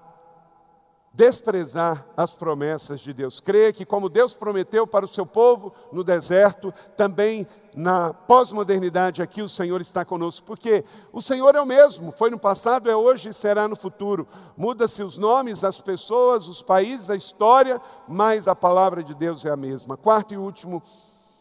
[1.18, 3.40] desprezar as promessas de Deus.
[3.40, 9.42] Creia que, como Deus prometeu para o seu povo no deserto, também na pós-modernidade aqui
[9.42, 13.30] o Senhor está conosco, porque o Senhor é o mesmo, foi no passado, é hoje
[13.30, 14.28] e será no futuro.
[14.56, 19.50] Muda-se os nomes, as pessoas, os países, a história, mas a palavra de Deus é
[19.50, 19.98] a mesma.
[19.98, 20.84] Quarto e último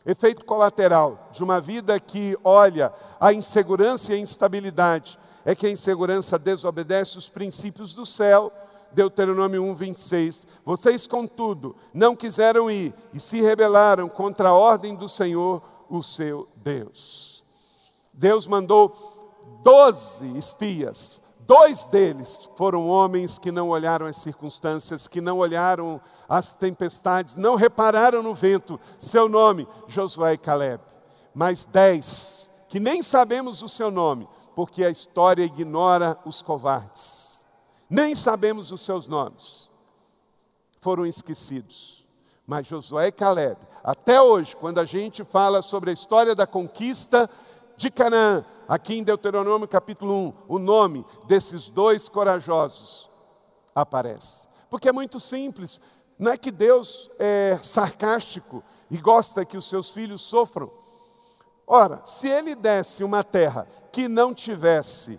[0.07, 5.71] Efeito colateral de uma vida que olha a insegurança e a instabilidade é que a
[5.71, 8.53] insegurança desobedece os princípios do céu.
[8.97, 10.49] Deuteronômio 1, 26.
[10.65, 16.49] Vocês, contudo, não quiseram ir e se rebelaram contra a ordem do Senhor, o seu
[16.57, 17.45] Deus.
[18.11, 18.97] Deus mandou
[19.63, 26.55] doze espias, dois deles foram homens que não olharam as circunstâncias, que não olharam as
[26.55, 28.81] tempestades, não repararam no vento.
[28.99, 30.83] Seu nome, Josué e Caleb.
[31.35, 37.26] Mais dez, que nem sabemos o seu nome, porque a história ignora os covardes.
[37.89, 39.71] Nem sabemos os seus nomes.
[40.81, 42.05] Foram esquecidos.
[42.47, 47.29] Mas Josué e Caleb, até hoje, quando a gente fala sobre a história da conquista
[47.77, 53.11] de Canaã, aqui em Deuteronômio capítulo 1, o nome desses dois corajosos
[53.75, 54.47] aparece.
[54.71, 55.81] Porque é muito simples.
[56.19, 60.71] Não é que Deus é sarcástico e gosta que os seus filhos sofram.
[61.67, 65.19] Ora, se ele desse uma terra que não tivesse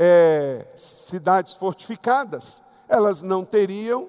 [0.00, 4.08] é, cidades fortificadas, elas não teriam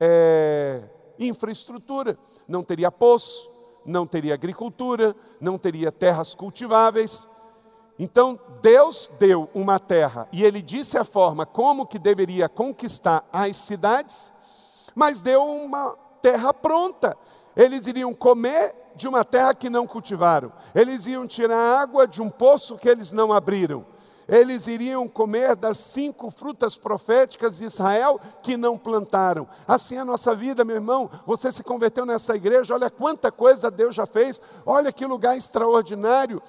[0.00, 0.82] é,
[1.16, 2.18] infraestrutura,
[2.48, 3.48] não teria poço,
[3.86, 7.28] não teria agricultura, não teria terras cultiváveis.
[7.96, 13.56] Então, Deus deu uma terra e ele disse a forma como que deveria conquistar as
[13.58, 14.32] cidades,
[14.92, 17.16] mas deu uma terra pronta.
[17.56, 20.52] Eles iriam comer de uma terra que não cultivaram.
[20.74, 23.84] Eles iam tirar água de um poço que eles não abriram.
[24.30, 29.48] Eles iriam comer das cinco frutas proféticas de Israel que não plantaram.
[29.66, 31.10] Assim é a nossa vida, meu irmão.
[31.26, 36.40] Você se converteu nessa igreja, olha quanta coisa Deus já fez, olha que lugar extraordinário.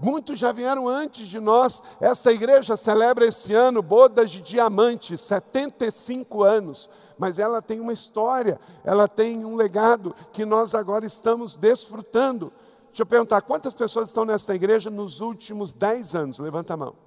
[0.00, 1.82] Muitos já vieram antes de nós.
[2.00, 6.88] Esta igreja celebra esse ano bodas de diamante, 75 anos.
[7.18, 12.50] Mas ela tem uma história, ela tem um legado que nós agora estamos desfrutando.
[12.88, 16.38] Deixa eu perguntar, quantas pessoas estão nesta igreja nos últimos 10 anos?
[16.38, 17.05] Levanta a mão.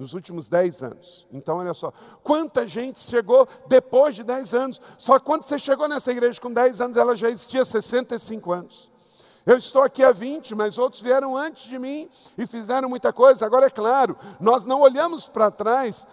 [0.00, 1.26] Nos últimos 10 anos.
[1.30, 1.92] Então, olha só.
[2.22, 4.80] Quanta gente chegou depois de 10 anos?
[4.96, 8.90] Só quando você chegou nessa igreja com 10 anos, ela já existia 65 anos.
[9.44, 12.08] Eu estou aqui há 20, mas outros vieram antes de mim
[12.38, 13.44] e fizeram muita coisa.
[13.44, 16.06] Agora, é claro, nós não olhamos para trás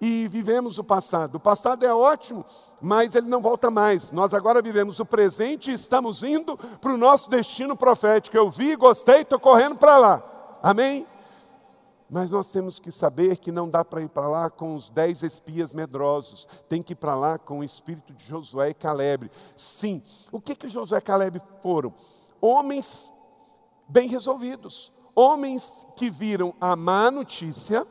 [0.00, 1.36] e vivemos o passado.
[1.36, 2.44] O passado é ótimo,
[2.82, 4.10] mas ele não volta mais.
[4.10, 8.36] Nós agora vivemos o presente e estamos indo para o nosso destino profético.
[8.36, 10.22] Eu vi, gostei, estou correndo para lá.
[10.60, 11.06] Amém?
[12.10, 15.22] Mas nós temos que saber que não dá para ir para lá com os dez
[15.22, 16.48] espias medrosos.
[16.68, 19.30] Tem que ir para lá com o espírito de Josué e Caleb.
[19.56, 20.02] Sim.
[20.32, 21.92] O que que Josué e Caleb foram?
[22.40, 23.12] homens
[23.88, 27.86] bem resolvidos, homens que viram a má notícia,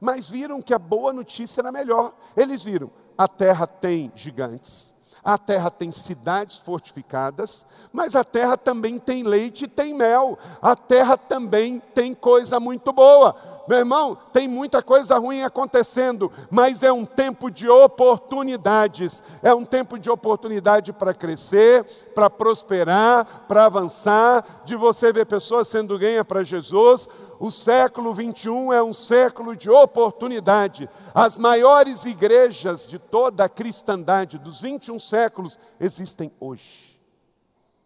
[0.00, 2.14] mas viram que a boa notícia era melhor.
[2.36, 4.94] Eles viram: a terra tem gigantes,
[5.24, 10.74] a terra tem cidades fortificadas, mas a terra também tem leite e tem mel, a
[10.76, 13.36] terra também tem coisa muito boa.
[13.68, 19.22] meu irmão, tem muita coisa ruim acontecendo, mas é um tempo de oportunidades.
[19.42, 25.68] É um tempo de oportunidade para crescer, para prosperar, para avançar, de você ver pessoas
[25.68, 27.08] sendo ganhas para Jesus.
[27.38, 30.90] O século 21 é um século de oportunidade.
[31.14, 37.00] As maiores igrejas de toda a cristandade dos 21 séculos existem hoje.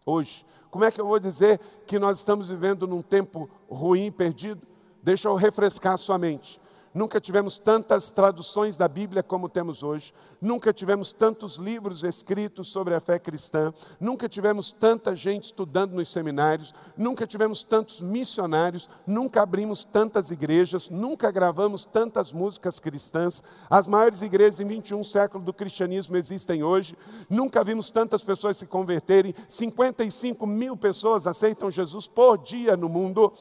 [0.05, 0.43] Hoje.
[0.71, 4.65] Como é que eu vou dizer que nós estamos vivendo num tempo ruim, perdido?
[5.03, 6.59] Deixa eu refrescar a sua mente.
[6.93, 10.13] Nunca tivemos tantas traduções da Bíblia como temos hoje.
[10.39, 13.73] Nunca tivemos tantos livros escritos sobre a fé cristã.
[13.99, 16.73] Nunca tivemos tanta gente estudando nos seminários.
[16.95, 18.87] Nunca tivemos tantos missionários.
[19.07, 20.87] Nunca abrimos tantas igrejas.
[20.89, 23.41] Nunca gravamos tantas músicas cristãs.
[23.67, 26.95] As maiores igrejas em 21 século do cristianismo existem hoje.
[27.27, 29.33] Nunca vimos tantas pessoas se converterem.
[29.49, 33.33] 55 mil pessoas aceitam Jesus por dia no mundo.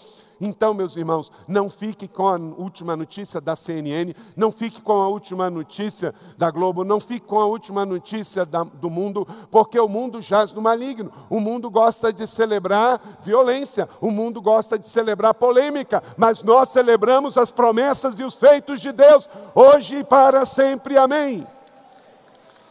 [0.44, 5.06] Então, meus irmãos, não fique com a última notícia da CNN, não fique com a
[5.06, 9.88] última notícia da Globo, não fique com a última notícia da, do mundo, porque o
[9.88, 11.12] mundo jaz no maligno.
[11.30, 17.38] O mundo gosta de celebrar violência, o mundo gosta de celebrar polêmica, mas nós celebramos
[17.38, 20.98] as promessas e os feitos de Deus, hoje e para sempre.
[20.98, 21.46] Amém.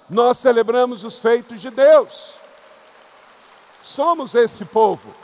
[0.10, 2.34] Nós celebramos os feitos de Deus.
[3.82, 5.21] Somos esse povo.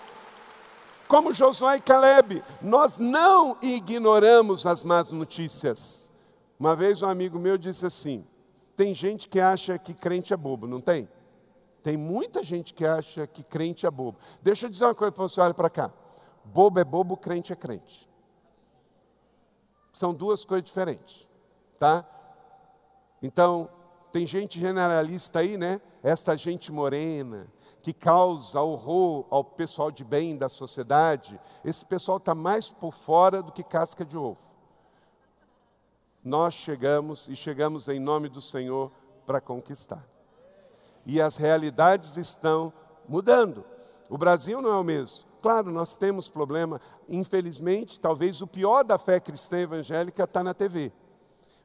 [1.07, 6.11] Como Josué e Caleb, nós não ignoramos as más notícias.
[6.59, 8.25] Uma vez um amigo meu disse assim:
[8.75, 11.07] tem gente que acha que crente é bobo, não tem?
[11.81, 14.17] Tem muita gente que acha que crente é bobo.
[14.41, 15.91] Deixa eu dizer uma coisa para você, olha para cá.
[16.43, 18.09] Bobo é bobo, crente é crente.
[19.93, 21.25] São duas coisas diferentes,
[21.79, 22.05] tá?
[23.21, 23.69] Então,
[24.11, 25.79] tem gente generalista aí, né?
[26.03, 27.47] Essa gente morena,
[27.87, 33.41] que causa horror ao pessoal de bem da sociedade, esse pessoal está mais por fora
[33.41, 34.37] do que casca de ovo.
[36.21, 38.91] Nós chegamos e chegamos em nome do Senhor
[39.25, 40.05] para conquistar.
[41.05, 42.73] E as realidades estão
[43.07, 43.63] mudando.
[44.09, 45.23] O Brasil não é o mesmo.
[45.41, 46.81] Claro, nós temos problema.
[47.07, 50.91] Infelizmente, talvez o pior da fé cristã evangélica está na TV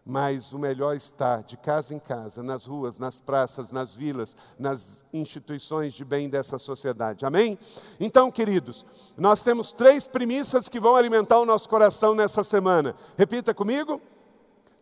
[0.05, 5.05] mas o melhor está de casa em casa, nas ruas, nas praças, nas vilas, nas
[5.13, 7.25] instituições de bem dessa sociedade.
[7.25, 7.57] Amém?
[8.01, 8.85] Então, queridos,
[9.17, 12.97] nós temos três premissas que vão alimentar o nosso coração nessa semana.
[13.17, 14.01] Repita comigo.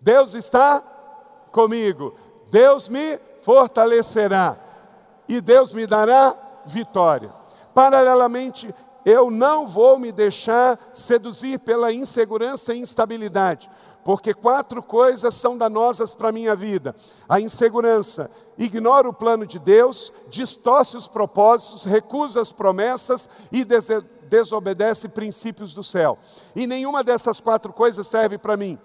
[0.01, 0.81] Deus está
[1.53, 2.15] comigo.
[2.51, 4.59] Deus me fortalecerá
[5.29, 7.33] e Deus me dará vitória.
[7.75, 13.71] Paralelamente, eu não vou me deixar seduzir pela insegurança e instabilidade
[14.05, 16.95] porque quatro coisas são danosas para a minha vida:
[17.29, 23.65] a insegurança, ignora o plano de Deus, distorce os propósitos, recusa as promessas e
[24.29, 26.19] desobedece princípios do céu.
[26.55, 28.79] E nenhuma dessas quatro coisas serve para mim.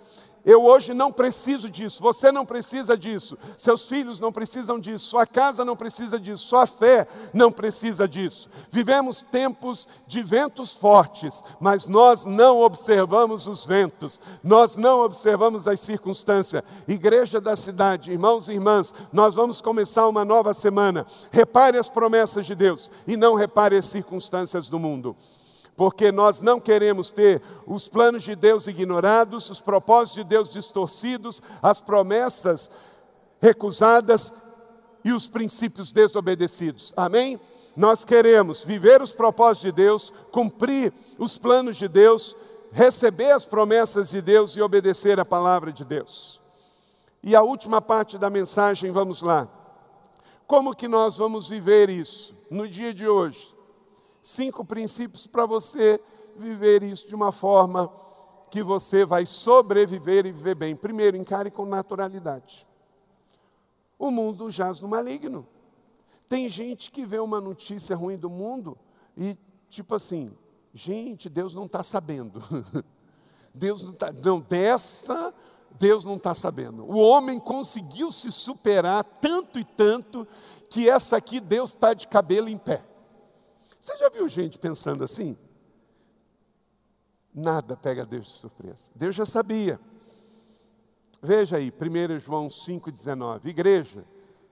[0.45, 5.25] Eu hoje não preciso disso, você não precisa disso, seus filhos não precisam disso, sua
[5.25, 8.47] casa não precisa disso, sua fé não precisa disso.
[8.69, 15.79] Vivemos tempos de ventos fortes, mas nós não observamos os ventos, nós não observamos as
[15.79, 16.61] circunstâncias.
[16.87, 21.07] Igreja da cidade, irmãos e irmãs, nós vamos começar uma nova semana.
[21.31, 25.15] Repare as promessas de Deus e não repare as circunstâncias do mundo
[25.75, 31.41] porque nós não queremos ter os planos de Deus ignorados, os propósitos de Deus distorcidos,
[31.61, 32.69] as promessas
[33.41, 34.33] recusadas
[35.03, 36.93] e os princípios desobedecidos.
[36.95, 37.39] Amém?
[37.75, 42.35] Nós queremos viver os propósitos de Deus, cumprir os planos de Deus,
[42.71, 46.41] receber as promessas de Deus e obedecer a palavra de Deus.
[47.21, 49.47] E a última parte da mensagem, vamos lá.
[50.47, 53.54] Como que nós vamos viver isso no dia de hoje?
[54.25, 56.01] Cinco princípios para você
[56.35, 57.91] viver isso de uma forma
[58.49, 60.75] que você vai sobreviver e viver bem.
[60.75, 62.67] Primeiro, encare com naturalidade.
[63.99, 65.47] O mundo jaz no maligno.
[66.27, 68.75] Tem gente que vê uma notícia ruim do mundo
[69.15, 69.37] e,
[69.69, 70.31] tipo assim,
[70.73, 72.41] gente, Deus não está sabendo.
[73.53, 74.11] Deus não está.
[74.11, 75.35] Não, dessa,
[75.79, 76.83] Deus não está sabendo.
[76.83, 80.27] O homem conseguiu se superar tanto e tanto
[80.67, 82.94] que essa aqui Deus está de cabelo em pé.
[83.85, 85.37] Você já viu gente pensando assim?
[87.31, 88.91] Nada pega Deus de surpresa.
[88.95, 89.79] Deus já sabia.
[91.21, 93.45] Veja aí, 1 João 5,19.
[93.45, 94.03] Igreja,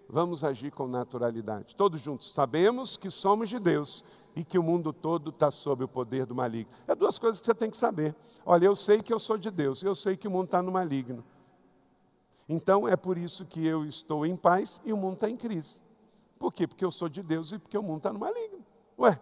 [0.08, 1.76] vamos agir com naturalidade.
[1.76, 4.06] Todos juntos, sabemos que somos de Deus
[4.36, 6.72] e que o mundo todo está sob o poder do maligno.
[6.88, 8.16] É duas coisas que você tem que saber.
[8.46, 10.72] Olha, eu sei que eu sou de Deus, eu sei que o mundo está no
[10.72, 11.26] maligno.
[12.48, 15.82] Então é por isso que eu estou em paz e o mundo está em crise.
[16.38, 16.68] Por quê?
[16.68, 18.63] Porque eu sou de Deus e porque o mundo está no maligno.
[19.04, 19.20] Ué,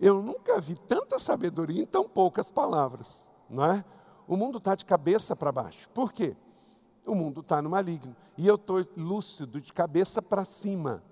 [0.00, 3.84] eu nunca vi tanta sabedoria em tão poucas palavras, não é?
[4.26, 5.88] O mundo está de cabeça para baixo.
[5.90, 6.36] Por quê?
[7.06, 8.16] O mundo está no maligno.
[8.36, 11.02] E eu estou lúcido, de cabeça para cima.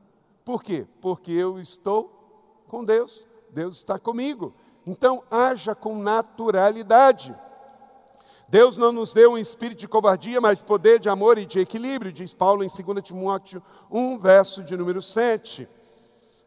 [0.44, 0.86] Por quê?
[1.00, 3.28] Porque eu estou com Deus.
[3.50, 4.52] Deus está comigo.
[4.84, 7.36] Então, haja com naturalidade.
[8.48, 11.60] Deus não nos deu um espírito de covardia, mas de poder, de amor e de
[11.60, 15.68] equilíbrio, diz Paulo em 2 Timóteo 1, verso de número 7.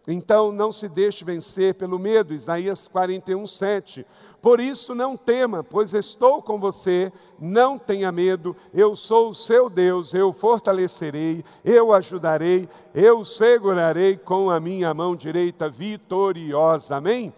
[0.08, 4.06] Então não se deixe vencer pelo medo, Isaías 41, 7.
[4.41, 9.70] Por isso não tema, pois estou com você, não tenha medo, eu sou o seu
[9.70, 16.97] Deus, eu fortalecerei, eu ajudarei, eu segurarei com a minha mão direita vitoriosa.
[16.97, 17.34] Amém?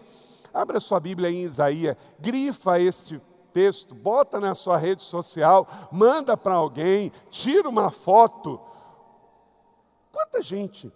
[0.52, 6.54] Abra sua Bíblia em Isaías, grifa este texto, bota na sua rede social, manda para
[6.54, 8.60] alguém, tira uma foto.
[10.10, 10.92] Quanta gente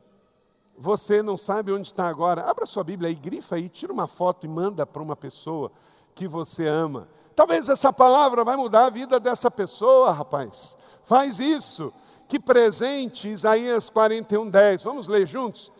[0.80, 2.48] você não sabe onde está agora?
[2.48, 5.70] Abra sua Bíblia e grifa aí, tira uma foto e manda para uma pessoa
[6.14, 7.06] que você ama.
[7.36, 10.78] Talvez essa palavra vai mudar a vida dessa pessoa, rapaz.
[11.04, 11.92] Faz isso.
[12.26, 14.82] Que presente, Isaías 41, 10.
[14.82, 15.70] Vamos ler juntos?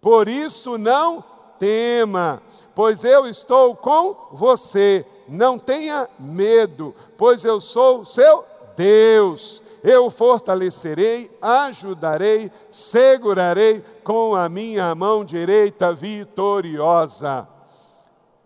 [0.00, 1.22] Por isso não
[1.58, 2.42] tema,
[2.74, 8.44] pois eu estou com você não tenha medo, pois eu sou seu
[8.76, 9.62] Deus.
[9.82, 17.48] Eu fortalecerei, ajudarei, segurarei com a minha mão direita vitoriosa.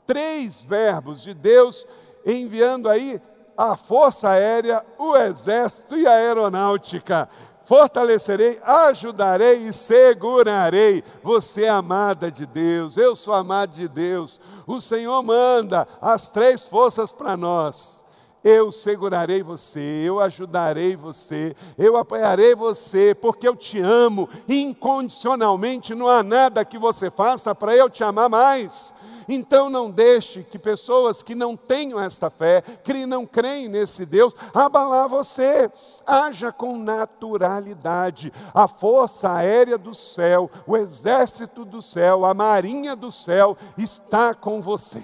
[0.07, 1.87] Três verbos de Deus
[2.25, 3.21] enviando aí
[3.55, 7.29] a força aérea, o exército e a aeronáutica
[7.67, 11.05] fortalecerei, ajudarei e segurarei.
[11.23, 14.41] Você é amada de Deus, eu sou amado de Deus.
[14.67, 18.00] O Senhor manda as três forças para nós.
[18.43, 25.95] Eu segurarei você, eu ajudarei você, eu apoiarei você, porque eu te amo incondicionalmente.
[25.95, 28.95] Não há nada que você faça para eu te amar mais.
[29.29, 34.35] Então não deixe que pessoas que não tenham esta fé, que não creem nesse Deus,
[34.55, 35.71] abalar você.
[36.07, 38.33] Haja com naturalidade.
[38.55, 44.63] A força aérea do céu, o exército do céu, a marinha do céu está com
[44.63, 45.03] você.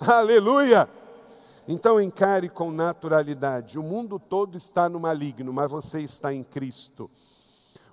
[0.00, 0.88] Aleluia!
[1.72, 3.78] Então encare com naturalidade.
[3.78, 7.08] O mundo todo está no maligno, mas você está em Cristo.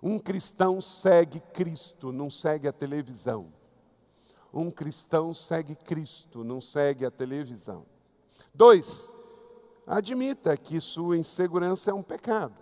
[0.02, 3.54] Um cristão segue Cristo, não segue a televisão.
[4.52, 7.86] Um cristão segue Cristo, não segue a televisão.
[8.52, 9.14] Dois,
[9.86, 12.56] admita que sua insegurança é um pecado.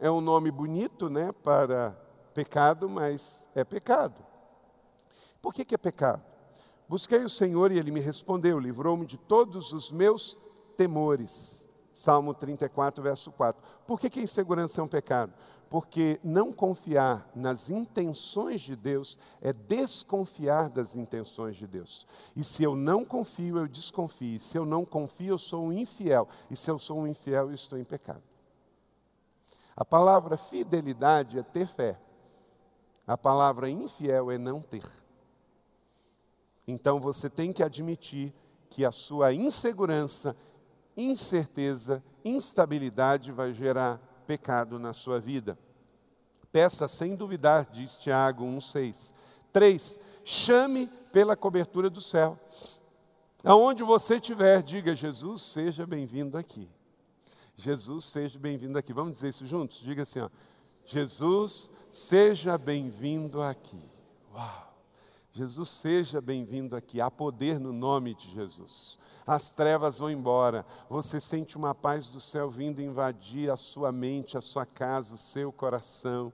[0.00, 1.96] É um nome bonito, né, para
[2.34, 4.20] pecado, mas é pecado.
[5.40, 6.35] Por que, que é pecado?
[6.88, 10.36] Busquei o Senhor e ele me respondeu, livrou-me de todos os meus
[10.76, 11.66] temores.
[11.94, 13.62] Salmo 34, verso 4.
[13.86, 15.32] Por que, que a insegurança é um pecado?
[15.68, 22.06] porque não confiar nas intenções de Deus é desconfiar das intenções de Deus.
[22.36, 24.36] E se eu não confio, eu desconfio.
[24.36, 26.28] E se eu não confio, eu sou um infiel.
[26.50, 28.22] E se eu sou um infiel, eu estou em pecado.
[29.76, 31.98] A palavra fidelidade é ter fé.
[33.06, 34.84] A palavra infiel é não ter.
[36.66, 38.34] Então você tem que admitir
[38.68, 40.36] que a sua insegurança,
[40.96, 45.58] incerteza, instabilidade vai gerar pecado na sua vida.
[46.50, 49.14] Peça sem duvidar, diz Tiago 1,6.
[49.52, 50.00] 3.
[50.24, 52.38] Chame pela cobertura do céu.
[53.44, 56.68] Aonde você estiver, diga: Jesus, seja bem-vindo aqui.
[57.54, 58.92] Jesus, seja bem-vindo aqui.
[58.92, 59.78] Vamos dizer isso juntos?
[59.78, 60.28] Diga assim: ó,
[60.84, 63.82] Jesus, seja bem-vindo aqui.
[64.34, 64.65] Uau!
[65.36, 66.98] Jesus, seja bem-vindo aqui.
[66.98, 68.98] Há poder no nome de Jesus.
[69.26, 70.64] As trevas vão embora.
[70.88, 75.18] Você sente uma paz do céu vindo invadir a sua mente, a sua casa, o
[75.18, 76.32] seu coração.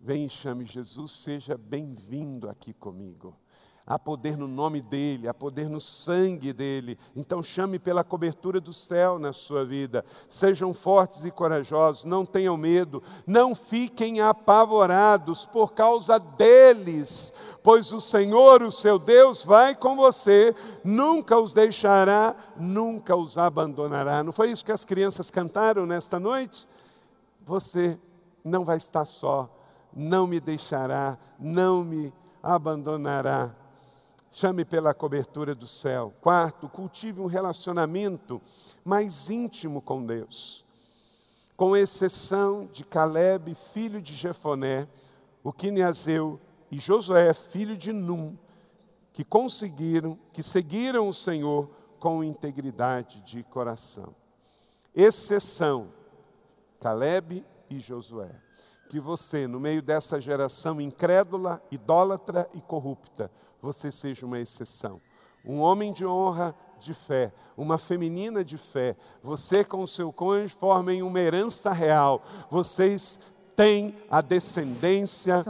[0.00, 3.36] Vem e chame Jesus, seja bem-vindo aqui comigo.
[3.86, 6.98] Há poder no nome dele, há poder no sangue dele.
[7.14, 10.02] Então chame pela cobertura do céu na sua vida.
[10.26, 17.30] Sejam fortes e corajosos, não tenham medo, não fiquem apavorados por causa deles,
[17.62, 24.22] pois o Senhor, o seu Deus, vai com você, nunca os deixará, nunca os abandonará.
[24.22, 26.66] Não foi isso que as crianças cantaram nesta noite?
[27.44, 27.98] Você
[28.42, 29.46] não vai estar só,
[29.94, 32.10] não me deixará, não me
[32.42, 33.54] abandonará
[34.34, 36.12] chame pela cobertura do céu.
[36.20, 38.42] Quarto, cultive um relacionamento
[38.84, 40.64] mais íntimo com Deus.
[41.56, 44.88] Com exceção de Caleb, filho de Jefoné,
[45.42, 48.36] o Quineazeu e Josué, filho de Num,
[49.12, 51.70] que conseguiram, que seguiram o Senhor
[52.00, 54.12] com integridade de coração.
[54.92, 55.92] Exceção,
[56.80, 58.34] Caleb e Josué.
[58.88, 63.30] Que você, no meio dessa geração incrédula, idólatra e corrupta,
[63.64, 65.00] você seja uma exceção.
[65.42, 68.94] Um homem de honra, de fé, uma feminina de fé.
[69.22, 72.22] Você com o seu cônjuge formem uma herança real.
[72.50, 73.18] Vocês
[73.56, 75.42] têm a descendência,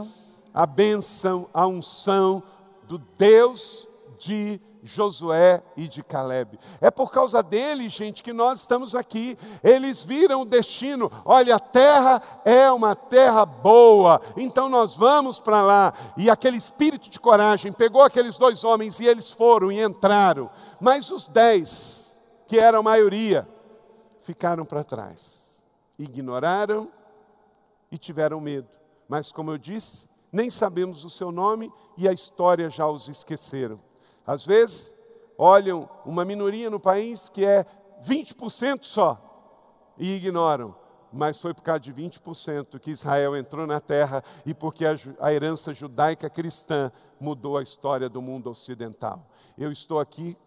[0.53, 2.41] a bênção, a unção
[2.87, 3.85] do Deus
[4.17, 6.59] de Josué e de Caleb.
[6.79, 9.37] É por causa deles, gente, que nós estamos aqui.
[9.63, 11.11] Eles viram o destino.
[11.25, 15.93] Olha, a terra é uma terra boa, então nós vamos para lá.
[16.15, 20.49] E aquele espírito de coragem pegou aqueles dois homens e eles foram e entraram.
[20.79, 23.47] Mas os dez, que eram a maioria,
[24.21, 25.63] ficaram para trás.
[25.97, 26.91] Ignoraram
[27.91, 28.69] e tiveram medo.
[29.07, 33.79] Mas, como eu disse, nem sabemos o seu nome e a história já os esqueceram.
[34.25, 34.93] Às vezes,
[35.37, 37.65] olham uma minoria no país que é
[38.03, 39.21] 20% só
[39.97, 40.75] e ignoram.
[41.11, 45.33] Mas foi por causa de 20% que Israel entrou na terra e porque a, a
[45.33, 49.25] herança judaica cristã mudou a história do mundo ocidental.
[49.57, 50.37] Eu estou aqui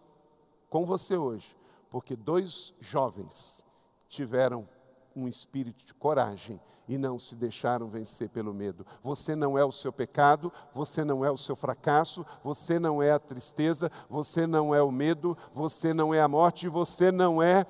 [0.69, 1.57] com você hoje
[1.89, 3.65] porque dois jovens
[4.07, 4.67] tiveram
[5.19, 8.85] um espírito de coragem e não se deixaram vencer pelo medo.
[9.03, 13.11] Você não é o seu pecado, você não é o seu fracasso, você não é
[13.11, 17.63] a tristeza, você não é o medo, você não é a morte, você não é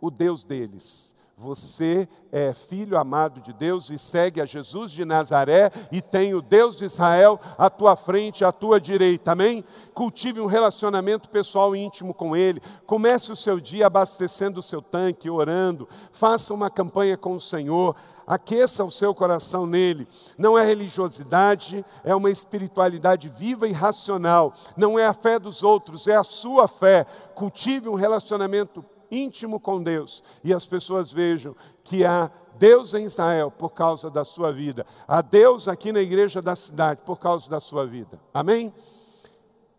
[0.00, 1.11] o Deus deles.
[1.36, 6.42] Você é filho amado de Deus e segue a Jesus de Nazaré e tem o
[6.42, 9.32] Deus de Israel à tua frente, à tua direita.
[9.32, 9.64] Amém?
[9.92, 12.62] Cultive um relacionamento pessoal íntimo com Ele.
[12.86, 15.88] Comece o seu dia abastecendo o seu tanque, orando.
[16.12, 17.96] Faça uma campanha com o Senhor.
[18.26, 20.06] Aqueça o seu coração nele.
[20.38, 24.54] Não é religiosidade, é uma espiritualidade viva e racional.
[24.76, 27.04] Não é a fé dos outros, é a sua fé.
[27.34, 31.54] Cultive um relacionamento íntimo com Deus e as pessoas vejam
[31.84, 36.40] que há Deus em Israel por causa da sua vida, há Deus aqui na igreja
[36.40, 38.18] da cidade por causa da sua vida.
[38.32, 38.72] Amém?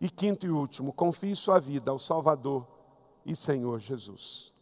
[0.00, 2.66] E quinto e último, confie sua vida ao Salvador
[3.26, 4.52] e Senhor Jesus.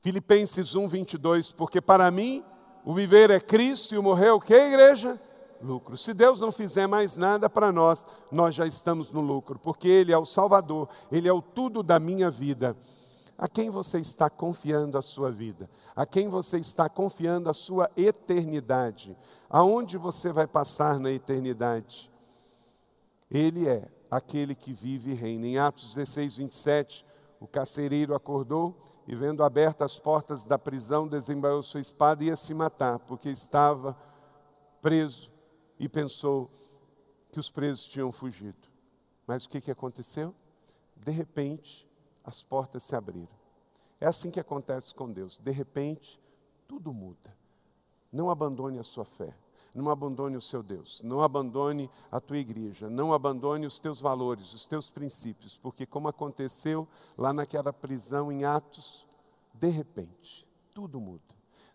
[0.00, 2.44] Filipenses 1, 22, porque para mim
[2.84, 5.20] o viver é Cristo e o morrer é o que, igreja?
[5.62, 5.96] Lucro.
[5.96, 10.12] Se Deus não fizer mais nada para nós, nós já estamos no lucro, porque Ele
[10.12, 12.76] é o Salvador, Ele é o tudo da minha vida.
[13.36, 15.70] A quem você está confiando a sua vida?
[15.96, 19.16] A quem você está confiando a sua eternidade?
[19.48, 22.10] Aonde você vai passar na eternidade?
[23.30, 25.46] Ele é aquele que vive e reina.
[25.46, 27.06] Em Atos 16, 27,
[27.40, 28.76] o carcereiro acordou
[29.08, 33.30] e, vendo abertas as portas da prisão, desembainhou sua espada e ia se matar, porque
[33.30, 33.96] estava
[34.82, 35.30] preso
[35.80, 36.50] e pensou
[37.32, 38.68] que os presos tinham fugido.
[39.26, 40.34] Mas o que, que aconteceu?
[40.94, 41.88] De repente,
[42.22, 43.40] as portas se abriram.
[43.98, 45.38] É assim que acontece com Deus.
[45.38, 46.20] De repente,
[46.68, 47.34] tudo muda.
[48.12, 49.34] Não abandone a sua fé.
[49.74, 54.52] Não abandone o seu Deus, não abandone a tua igreja, não abandone os teus valores,
[54.52, 59.06] os teus princípios, porque, como aconteceu lá naquela prisão em Atos,
[59.54, 61.22] de repente, tudo muda.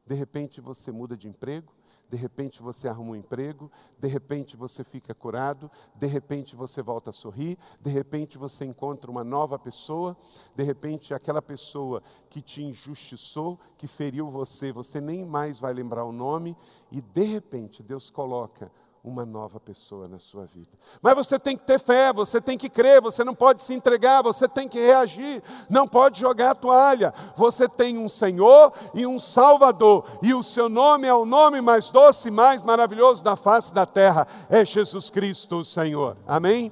[0.05, 1.73] De repente você muda de emprego,
[2.15, 7.09] de repente você arruma um emprego, de repente você fica curado, de repente você volta
[7.09, 10.15] a sorrir, de repente você encontra uma nova pessoa,
[10.55, 16.05] de repente aquela pessoa que te injustiçou, que feriu você, você nem mais vai lembrar
[16.05, 16.55] o nome,
[16.89, 18.71] e de repente Deus coloca
[19.05, 20.71] uma nova pessoa na sua vida.
[20.99, 24.23] Mas você tem que ter fé, você tem que crer, você não pode se entregar,
[24.23, 27.13] você tem que reagir, não pode jogar a toalha.
[27.37, 31.89] Você tem um Senhor e um Salvador, e o seu nome é o nome mais
[31.91, 36.17] doce, mais maravilhoso da face da terra, é Jesus Cristo, o Senhor.
[36.25, 36.71] Amém?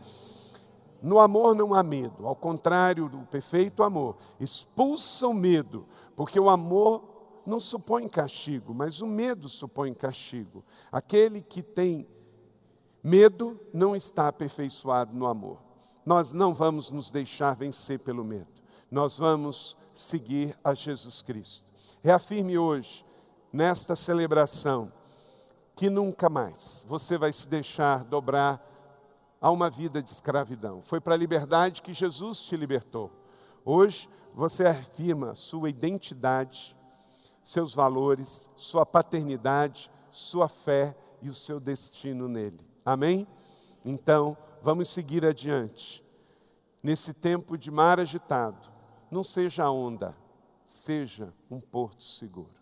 [1.02, 6.50] No amor não há medo, ao contrário do perfeito amor, expulsa o medo, porque o
[6.50, 7.14] amor
[7.46, 10.64] não supõe castigo, mas o medo supõe castigo.
[10.92, 12.08] Aquele que tem
[13.04, 15.60] Medo não está aperfeiçoado no amor.
[16.06, 18.48] Nós não vamos nos deixar vencer pelo medo.
[18.90, 21.72] Nós vamos seguir a Jesus Cristo.
[22.02, 23.06] Reafirme hoje,
[23.52, 24.90] nesta celebração,
[25.76, 28.66] que nunca mais você vai se deixar dobrar
[29.42, 30.82] a uma vida de escravidão.
[30.82, 33.12] Foi para a liberdade que Jesus te libertou.
[33.66, 36.76] Hoje você afirma sua identidade,
[37.44, 42.73] seus valores, sua paternidade, sua fé e o seu destino nele.
[42.86, 43.28] Amém?
[43.86, 46.04] Então, vamos seguir adiante.
[46.82, 48.70] Nesse tempo de mar agitado,
[49.10, 50.16] não seja a onda,
[50.66, 52.54] seja um porto seguro.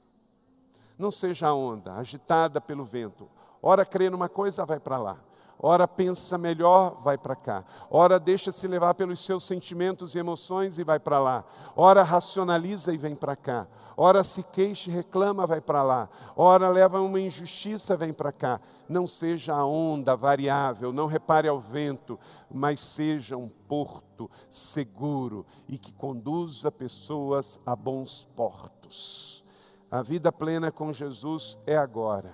[0.98, 3.28] Não seja a onda agitada pelo vento.
[3.62, 5.20] Ora crê numa coisa, vai para lá.
[5.64, 7.64] Ora pensa melhor, vai para cá.
[7.88, 11.46] Ora deixa-se levar pelos seus sentimentos e emoções e vai para lá.
[11.76, 13.68] Ora racionaliza e vem para cá.
[13.96, 16.10] Ora se queixa e reclama, vai para lá.
[16.36, 18.60] Ora leva uma injustiça, vem para cá.
[18.90, 25.78] Não seja a onda variável, não repare ao vento, mas seja um porto seguro e
[25.78, 29.44] que conduza pessoas a bons portos.
[29.92, 32.34] A vida plena com Jesus é agora.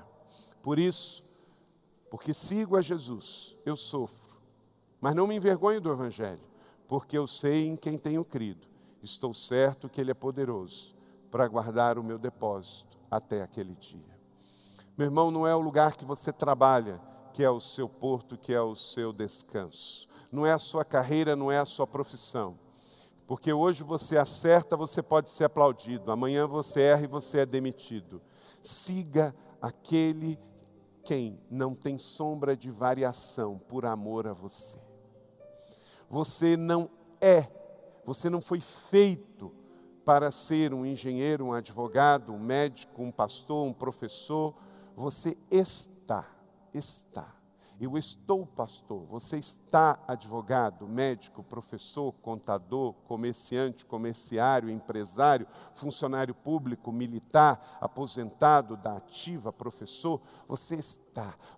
[0.64, 1.27] Por isso,
[2.10, 4.38] porque sigo a Jesus, eu sofro,
[5.00, 6.42] mas não me envergonho do Evangelho,
[6.88, 8.68] porque eu sei em quem tenho crido.
[9.04, 10.96] Estou certo que Ele é poderoso
[11.30, 14.18] para guardar o meu depósito até aquele dia.
[14.98, 17.00] Meu irmão, não é o lugar que você trabalha
[17.38, 20.08] que é o seu porto, que é o seu descanso.
[20.32, 22.58] Não é a sua carreira, não é a sua profissão.
[23.28, 28.20] Porque hoje você acerta, você pode ser aplaudido, amanhã você erra e você é demitido.
[28.64, 30.40] Siga aquele
[31.08, 34.78] quem não tem sombra de variação por amor a você.
[36.10, 36.90] Você não
[37.22, 37.50] é,
[38.04, 39.56] você não foi feito
[40.04, 44.54] para ser um engenheiro, um advogado, um médico, um pastor, um professor,
[44.98, 46.30] você está,
[46.74, 47.37] está.
[47.80, 57.78] Eu estou pastor, você está advogado, médico, professor, contador, comerciante, comerciário, empresário, funcionário público, militar,
[57.80, 61.07] aposentado, da ativa, professor, você está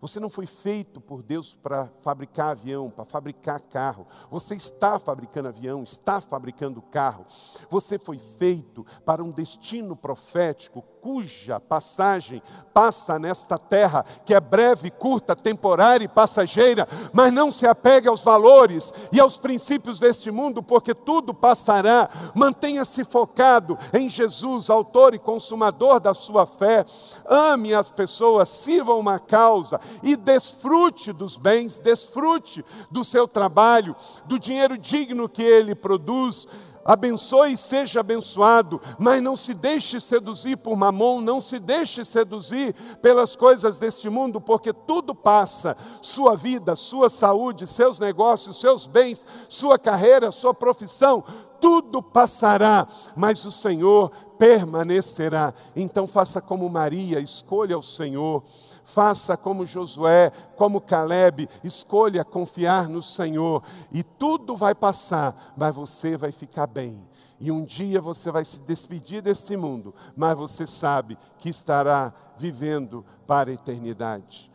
[0.02, 4.08] Você não foi feito por Deus para fabricar avião, para fabricar carro.
[4.32, 7.26] Você está fabricando avião, está fabricando carro.
[7.70, 12.42] Você foi feito para um destino profético cuja passagem
[12.74, 18.24] passa nesta terra, que é breve, curta, temporária e passageira, mas não se apegue aos
[18.24, 22.10] valores e aos princípios deste mundo, porque tudo passará.
[22.34, 26.86] Mantenha-se focado em Jesus, autor e consumador da sua fé.
[27.26, 33.96] Ame as pessoas, sirva uma causa causa e desfrute dos bens, desfrute do seu trabalho,
[34.26, 36.48] do dinheiro digno que ele produz.
[36.86, 42.74] Abençoe e seja abençoado, mas não se deixe seduzir por mamon, não se deixe seduzir
[43.02, 49.26] pelas coisas deste mundo, porque tudo passa: sua vida, sua saúde, seus negócios, seus bens,
[49.48, 51.24] sua carreira, sua profissão,
[51.60, 55.54] tudo passará, mas o Senhor permanecerá.
[55.76, 58.42] Então faça como Maria, escolha o Senhor.
[58.90, 63.62] Faça como Josué, como Caleb, escolha confiar no Senhor
[63.92, 67.08] e tudo vai passar, mas você vai ficar bem.
[67.40, 73.06] E um dia você vai se despedir desse mundo, mas você sabe que estará vivendo
[73.28, 74.52] para a eternidade.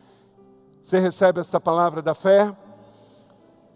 [0.83, 2.53] Você recebe essa palavra da fé?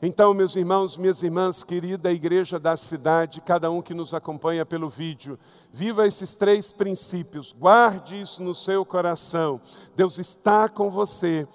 [0.02, 4.88] Então, meus irmãos, minhas irmãs, querida igreja da cidade, cada um que nos acompanha pelo
[4.90, 5.38] vídeo,
[5.74, 9.60] viva esses três princípios, guarde isso no seu coração.
[9.98, 11.46] Deus está com você.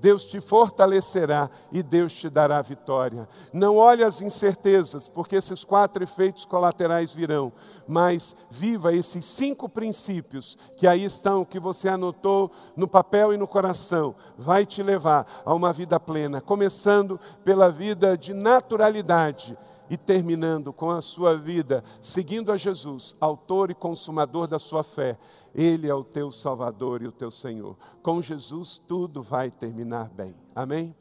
[0.00, 3.28] Deus te fortalecerá e Deus te dará vitória.
[3.52, 7.52] Não olhe as incertezas, porque esses quatro efeitos colaterais virão,
[7.86, 13.46] mas viva esses cinco princípios que aí estão, que você anotou no papel e no
[13.46, 14.14] coração.
[14.38, 19.56] Vai te levar a uma vida plena, começando pela vida de naturalidade
[19.90, 25.18] e terminando com a sua vida seguindo a Jesus, autor e consumador da sua fé.
[25.54, 27.76] Ele é o teu Salvador e o teu Senhor.
[28.02, 30.34] Com Jesus tudo vai terminar bem.
[30.54, 30.94] Amém?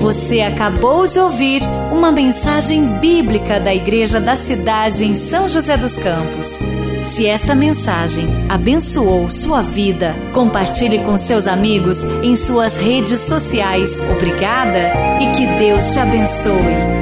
[0.00, 1.60] Você acabou de ouvir
[1.92, 6.58] uma mensagem bíblica da Igreja da Cidade em São José dos Campos.
[7.02, 14.02] Se esta mensagem abençoou sua vida, compartilhe com seus amigos em suas redes sociais.
[14.02, 16.99] Obrigada e que Deus te abençoe.